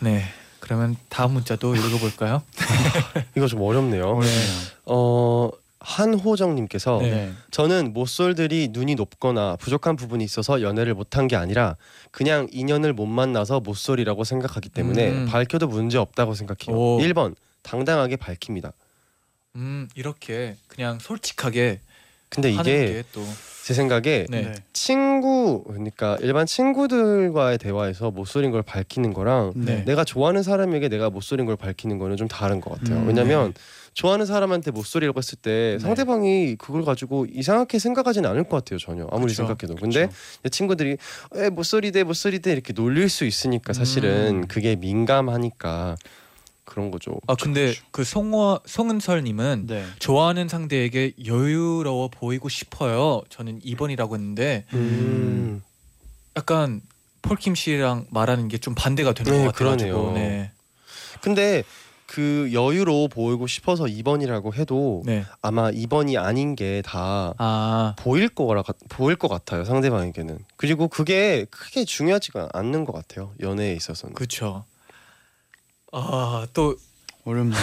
[0.01, 0.25] 네.
[0.61, 2.43] 그러면 다음 문자도 읽어볼까요?
[3.37, 4.07] 이거 좀 어렵네요.
[4.07, 4.51] 어렵네요.
[4.87, 5.51] 어,
[5.85, 7.11] 한호정님께서 네.
[7.11, 7.33] 네.
[7.51, 11.77] 저는 모쏠들이 눈이 높거나 부족한 부분이 있어서 연애를 못한 게 아니라
[12.11, 15.27] 그냥 인연을 못 만나서 모쏠이라고 생각하기 때문에 음.
[15.27, 16.77] 밝혀도 문제 없다고 생각해요.
[16.77, 16.99] 오.
[16.99, 18.73] 1번 당당하게 밝힙니다.
[19.57, 21.81] 음 이렇게 그냥 솔직하게
[22.29, 23.25] 근데 하는 이게 게또
[23.65, 24.43] 제 생각에 네.
[24.43, 24.53] 네.
[24.75, 29.83] 친구 그러니까 일반 친구들과의 대화에서 모쏠인 걸 밝히는 거랑 네.
[29.87, 32.99] 내가 좋아하는 사람에게 내가 모쏠인 걸 밝히는 거는 좀 다른 것 같아요.
[32.99, 33.55] 음, 왜냐면
[33.95, 35.79] 좋아하는 사람한테 모쏠이라고 했을 때 네.
[35.79, 39.47] 상대방이 그걸 가지고 이상하게 생각하지는 않을 것 같아요 전혀 아무리 그쵸.
[39.47, 39.77] 생각해도.
[39.77, 40.19] 근데 그쵸.
[40.43, 40.99] 내 친구들이
[41.37, 44.47] 에 모쏠이대 모쏠이대 이렇게 놀릴 수 있으니까 사실은 음.
[44.47, 45.97] 그게 민감하니까
[46.75, 47.21] 그런 거죠.
[47.29, 49.85] 아 근데 그 송어 송은설님은 네.
[50.01, 53.23] 좋아하는 상대에게 여유로워 보이고 싶어요.
[53.29, 55.63] 저는 2번이라고 했는데 음.
[56.37, 56.81] 약간
[57.23, 60.11] 폴킴 씨랑 말하는 게 좀 반대가 되는 네, 것 그러네요.
[60.15, 60.51] 네.
[61.21, 61.63] 근데
[62.07, 65.25] 그 여유로 보이고 싶어서 2번이라고 해도 네.
[65.43, 71.85] 아마 2번이 아닌 게다 아 보일 거라 같- 보일 것 같아요 상대방에게는 그리고 그게 크게
[71.85, 74.65] 중요하지가 않는 것 같아요 연애에 있어서는 그렇죠.
[75.95, 76.77] 아또
[77.25, 77.61] 어렵네요.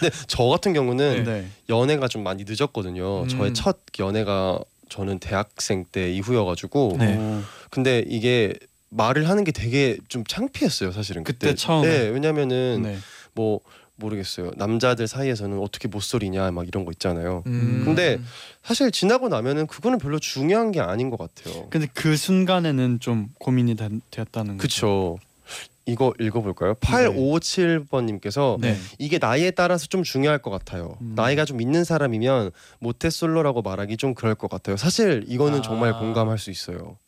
[0.00, 1.48] 근데 저 같은 경우는 네.
[1.68, 3.28] 연애가 좀 많이 늦었거든요 음.
[3.28, 7.16] 저의 첫 연애가 저는 대학생 때 이후여가지고 네.
[7.16, 8.54] 오, 근데 이게
[8.88, 11.86] 말을 하는 게 되게 좀 창피했어요 사실은 그때 처음에?
[11.86, 12.98] 네 왜냐면은 네.
[13.34, 13.60] 뭐
[13.96, 17.82] 모르겠어요 남자들 사이에서는 어떻게 못소리냐 막 이런 거 있잖아요 음.
[17.84, 18.18] 근데
[18.64, 23.74] 사실 지나고 나면은 그거는 별로 중요한 게 아닌 것 같아요 근데 그 순간에는 좀 고민이
[23.76, 24.62] 되, 되었다는 거죠.
[24.66, 25.18] 그쵸.
[25.86, 26.74] 이거 읽어볼까요?
[26.74, 28.76] 8557번님께서 네.
[28.98, 30.96] 이게 나이에 따라서 좀 중요할 것 같아요.
[31.00, 31.14] 음.
[31.16, 34.76] 나이가 좀 있는 사람이면 모태솔로라고 말하기 좀 그럴 것 같아요.
[34.76, 35.62] 사실 이거는 아.
[35.62, 36.98] 정말 공감할 수 있어요.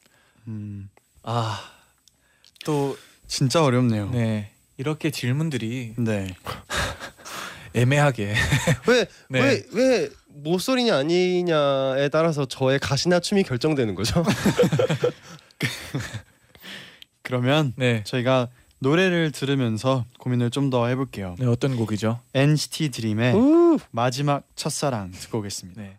[0.48, 0.88] 음,
[1.22, 2.96] 아또
[3.28, 4.10] 진짜 어렵네요.
[4.10, 4.18] 네.
[4.18, 4.50] 네.
[4.78, 6.34] 이렇게 질문들이 네.
[7.74, 8.34] 애매하게
[8.88, 9.62] 왜 네.
[9.72, 14.24] 왜왜 모쏠이냐 아니냐에 따라서 저의 가시나 춤이 결정되는 거죠.
[17.22, 18.02] 그러면 네.
[18.04, 18.48] 저희가
[18.82, 21.34] 노래를 들으면서 고민을 좀 더 해볼게요.
[21.38, 22.20] 네 어떤 곡이죠?
[22.34, 23.78] NCT 드림의 우!
[23.90, 25.80] 마지막 첫사랑 듣고 오겠습니다.
[25.82, 25.98] 네.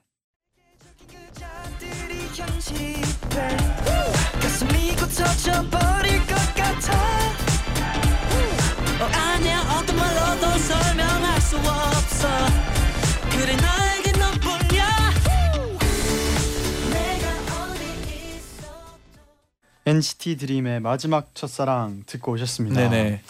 [8.99, 12.27] 어 아니야 어떤 말로도 설명할 수 없어
[13.31, 13.82] 그래 나
[19.97, 22.89] NCT 드림의 마지막 첫사랑 듣고 오셨습니다.
[22.89, 23.21] 네네.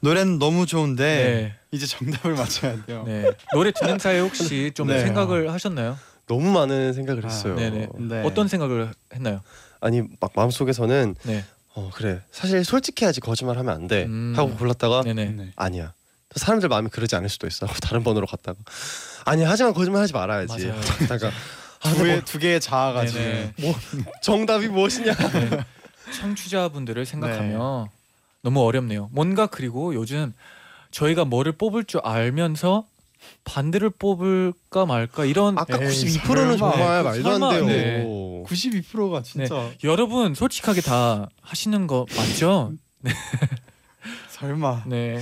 [0.00, 1.54] 노래는 너무 좋은데 네.
[1.70, 3.04] 이제 정답을 맞춰야 돼요.
[3.06, 3.24] 네.
[3.54, 5.00] 노래 듣는 사이에 혹시 좀 네.
[5.00, 5.98] 생각을 하셨나요?
[6.26, 7.54] 너무 많은 생각을 아, 했어요.
[7.56, 7.88] 네네.
[7.98, 8.22] 네.
[8.24, 9.40] 어떤 생각을 했나요?
[9.80, 11.44] 아니 막 마음속에서는 네.
[11.74, 14.34] 어 그래 사실 솔직해야지 거짓말 하면 안 돼 음.
[14.36, 15.24] 하고 골랐다가 네네.
[15.30, 15.50] 네.
[15.56, 15.94] 아니야
[16.28, 18.58] 또 사람들 마음이 그러지 않을 수도 있어 다른 번호로 갔다가
[19.24, 20.80] 아니 하지만 거짓말 하지 말아야지 맞아요.
[21.00, 21.30] 하다가
[21.84, 23.52] 아, 두, 개, 두 개의 자아가 지금 네네.
[23.60, 23.74] 뭐,
[24.22, 25.64] 정답이 무엇이냐 네.
[26.12, 27.88] 청취자분들을 생각하면
[28.42, 29.08] 너무 어렵네요.
[29.12, 30.32] 뭔가 그리고 요즘
[30.90, 32.86] 저희가 뭐를 뽑을 줄 알면서
[33.44, 36.72] 반대를 뽑을까 말까 이런 아까 에이, 92%는 설마.
[36.72, 38.04] 정말 말도 설마, 안 돼요 네.
[38.46, 42.72] 92%가 진짜 여러분 솔직하게 다 하시는 거 맞죠?
[44.30, 44.84] 설마.
[44.86, 45.20] 네.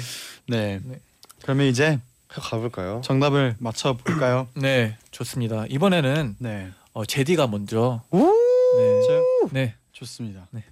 [0.48, 0.80] 네.
[0.82, 1.00] 네.
[1.42, 3.00] 그러면 이제 가볼까요?
[3.04, 4.48] 정답을 맞춰 볼까요?
[4.54, 5.66] 네, 좋습니다.
[5.68, 6.70] 이번에는 네.
[6.92, 9.06] 어, 제디가 먼저 오 네.
[9.06, 9.24] 저요?
[9.52, 9.74] 네.
[9.92, 10.46] 좋습니다.
[10.52, 10.64] 네.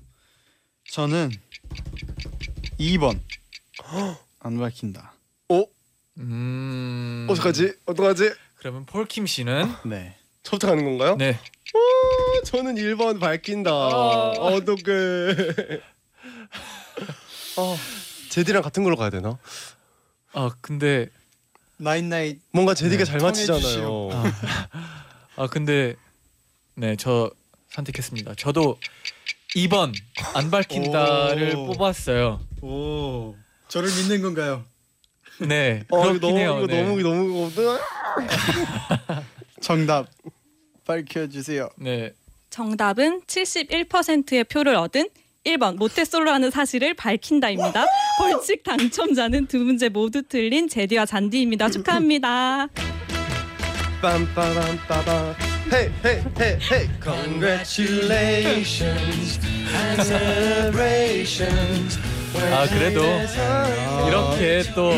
[0.90, 1.30] 저는
[2.78, 3.20] 2번
[4.40, 5.12] 안 밝힌다.
[6.20, 7.26] 음.
[7.30, 10.16] 어떡하지 어떡하지 그러면 폴킴 씨는 네.
[10.42, 11.16] 저부터 가는 건가요?
[11.16, 11.38] 네.
[11.74, 14.30] 오, 저는 1번 밝힌다 아.
[14.30, 15.80] 어떡해
[17.58, 17.76] 어,
[18.30, 19.38] 제디랑 같은 걸로 가야 되나?
[20.32, 21.08] 아, 근데
[21.76, 24.08] 나인나잇 뭔가 제디가 네, 잘 통해주시오.
[24.08, 24.08] 맞히잖아요
[25.36, 25.94] 아, 근데
[26.74, 27.30] 네, 저
[27.70, 28.34] 선택했습니다.
[28.36, 28.78] 저도
[29.56, 29.94] 2번
[30.34, 31.66] 안 밝힌다를 오.
[31.72, 32.40] 뽑았어요.
[32.62, 33.34] 오.
[33.68, 34.64] 저를 믿는 건가요?
[35.40, 35.84] 네.
[35.90, 36.58] 어 그렇긴 너무 해요.
[36.58, 36.82] 이거 네.
[36.82, 37.50] 너무 너무.
[39.60, 40.06] 정답
[40.86, 41.68] 밝혀 주세요.
[41.76, 42.12] 네.
[42.50, 45.08] 정답은 71%의 표를 얻은
[45.44, 47.86] 1번 모태솔로라는 사실을 밝힌다입니다.
[48.18, 51.70] 벌칙 당첨자는 두 문제 모두 틀린 제디와 잔디입니다.
[51.70, 52.68] 축하합니다.
[54.02, 59.38] 빰빠밤빠밤 Hey hey hey hey Congratulations
[59.74, 61.98] and celebrations
[62.52, 63.02] 아, 그래도
[64.06, 64.92] 이렇게 또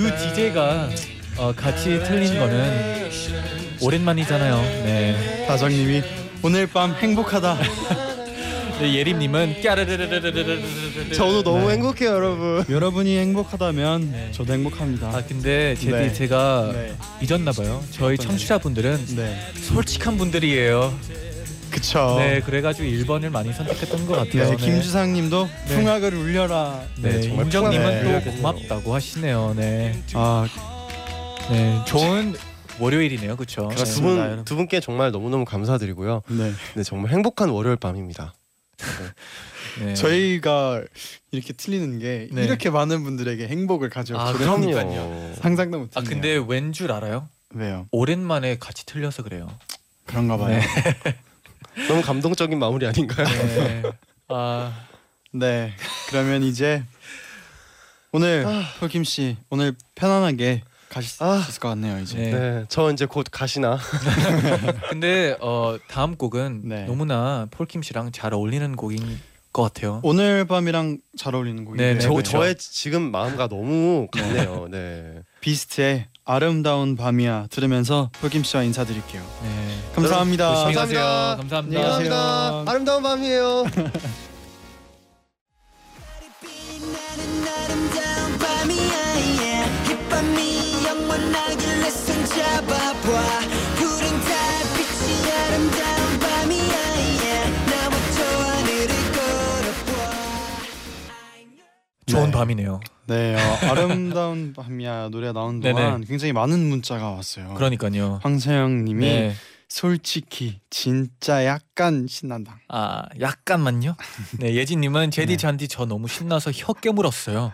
[0.00, 0.88] 두 DJ가
[1.36, 3.10] 어, 같이 틀린 거는
[3.82, 4.56] 오랜만이잖아요.
[4.84, 5.44] 네.
[5.46, 6.02] 다정님이
[6.42, 7.58] 오늘 밤 행복하다.
[8.80, 9.56] 네, 예림님은
[11.12, 11.74] 저도 너무 네.
[11.74, 14.32] 행복해요 여러분 여러분이 행복하다면 네.
[14.32, 16.12] 저도 행복합니다 아 근데 제디 네.
[16.12, 16.94] 제가 네.
[17.20, 19.38] 잊었나 봐요 저희 청취자분들은 네.
[19.54, 20.94] 솔직한 분들이에요
[21.70, 25.74] 그쵸 네 그래가지고 1번을 많이 선택했던 것 같아요 네, 김주상님도 네.
[25.76, 30.46] 풍악을 울려라 네, 정정님은 또 고맙다고 하시네요 네아
[31.50, 32.34] 네, 좋은
[32.80, 33.68] 월요일이네요, 그렇죠?
[33.68, 36.22] 두분두 분께 정말 너무 너무 감사드리고요.
[36.28, 36.52] 네.
[36.74, 38.32] 네, 정말 행복한 월요일 밤입니다.
[39.80, 39.94] 네.
[39.94, 40.82] 저희가
[41.30, 42.44] 이렇게 틀리는 게 네.
[42.44, 45.34] 이렇게 많은 분들에게 행복을 아, 가져오기를 그럼요.
[45.36, 45.90] 상상도 못했네요.
[45.94, 47.28] 아 근데 왠 줄 알아요?
[47.54, 47.86] 왜요?
[47.90, 49.48] 오랜만에 같이 틀려서 그래요.
[50.06, 50.58] 그런가 봐요.
[50.58, 51.16] 네.
[51.88, 53.26] 너무 감동적인 마무리 아닌가요?
[53.26, 53.82] 네.
[54.28, 54.72] 아,
[55.32, 55.72] 네.
[56.08, 56.82] 그러면 이제
[58.12, 58.64] 오늘 아.
[58.80, 61.38] 폴킴 씨 오늘 편안하게 가실 수 아.
[61.48, 61.98] 있을 것 같네요.
[62.00, 62.18] 이제.
[62.18, 62.30] 네.
[62.32, 63.78] 네, 저 이제 곧 가시나
[64.90, 66.84] 근데 어 다음 곡은 네.
[66.84, 69.18] 너무나 폴킴 씨랑 잘 어울리는 곡인
[69.52, 70.00] 것 같아요.
[70.02, 72.22] 오늘 밤이랑 잘 어울리는 곡인데 네, 저 네.
[72.22, 79.22] 저의 지금 마음과 너무 같네요 네 비스트의 아름다운 밤이야 들으면서 폴킴 씨와 인사드릴게요.
[79.42, 79.78] 네.
[79.94, 80.54] 감사합니다.
[80.54, 81.36] 감사합니다.
[81.36, 81.80] 감사합니다.
[81.80, 82.10] 가세요.
[82.10, 83.64] 감사합니다 아름다운 밤이에요
[88.40, 88.94] 밤이야
[89.40, 89.70] yeah.
[90.08, 90.79] 밤이
[91.20, 93.40] 영원하길래 손 잡아봐
[93.76, 96.76] 푸른 달빛이 아름다운 밤이야
[97.20, 97.70] yeah.
[97.70, 99.92] 나와 저 하늘을 걸어봐
[102.06, 102.30] 좋은 네.
[102.30, 102.80] 밤이네요.
[103.06, 106.06] 네, 어, 아름다운 밤이야 노래가 나온 동안 네네.
[106.06, 107.54] 굉장히 많은 문자가 왔어요.
[107.54, 108.20] 그러니까요.
[108.22, 109.34] 황세영님이 네.
[109.68, 112.58] 솔직히 진짜 약간 신난다.
[112.68, 113.94] 아 약간만요.
[114.40, 115.36] 네 예진님은 제디 네.
[115.36, 117.52] 잔디 저 너무 신나서 혀 깨물었어요.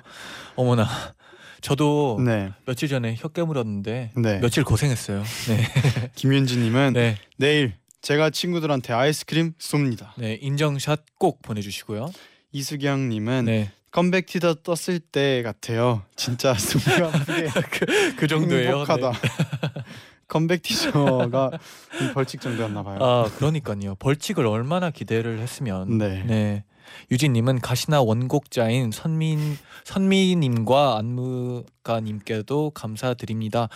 [0.54, 0.88] 어머나.
[1.66, 4.38] 저도 네, 며칠 전에 혀 깨물었는데 네.
[4.38, 5.24] 며칠 고생했어요.
[5.48, 5.66] 네.
[6.14, 7.16] 김윤지님은 네.
[7.38, 10.10] 내일 제가 친구들한테 아이스크림 쏩니다.
[10.16, 12.12] 네 인정샷 꼭 보내주시고요.
[12.52, 13.72] 이수경님은 네.
[13.90, 16.04] 컴백 티저 떴을 때 같아요.
[16.14, 17.48] 진짜 숨이 아프게
[18.16, 18.68] 그 정도예요.
[18.68, 19.12] 행복하다.
[20.28, 21.50] 컴백 티저가
[22.00, 22.98] 이 벌칙 정도였나 봐요.
[23.00, 23.96] 아 그러니까요.
[23.96, 25.98] 벌칙을 얼마나 기대를 했으면.
[25.98, 26.62] 네.
[27.10, 33.68] 유진님은 가시나 원곡자인 선민 선미님과 안무가님께도 감사드립니다.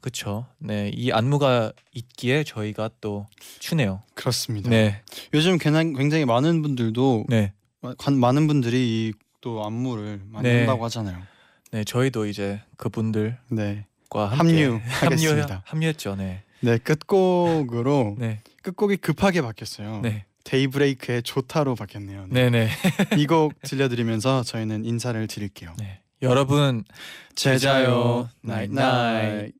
[0.00, 0.46] 그렇죠.
[0.58, 3.26] 네, 이 안무가 있기에 저희가 또
[3.58, 4.02] 추네요.
[4.14, 4.70] 그렇습니다.
[4.70, 5.02] 네,
[5.34, 7.52] 요즘 굉장히, 많은 분들도 네,
[7.98, 10.58] 관- 많은 분들이 이또 안무를 많이 네.
[10.58, 11.18] 한다고 하잖아요.
[11.72, 11.82] 네.
[11.82, 15.62] 저희도 이제 그분들과 네, 합류하겠습니다.
[15.64, 16.14] 합류했죠.
[16.14, 20.00] 네, 네 끝곡으로 네, 끝곡이 급하게 바뀌었어요.
[20.02, 22.26] 네, 데이브레이크의 좋다로 바뀌었네요.
[22.30, 22.48] 네.
[22.50, 23.18] 네, 네.
[23.18, 25.74] 이 곡 들려드리면서 저희는 인사를 드릴게요.
[25.78, 26.00] 네.
[26.22, 26.84] 여러분
[27.34, 29.52] 제자요 나잇 나잇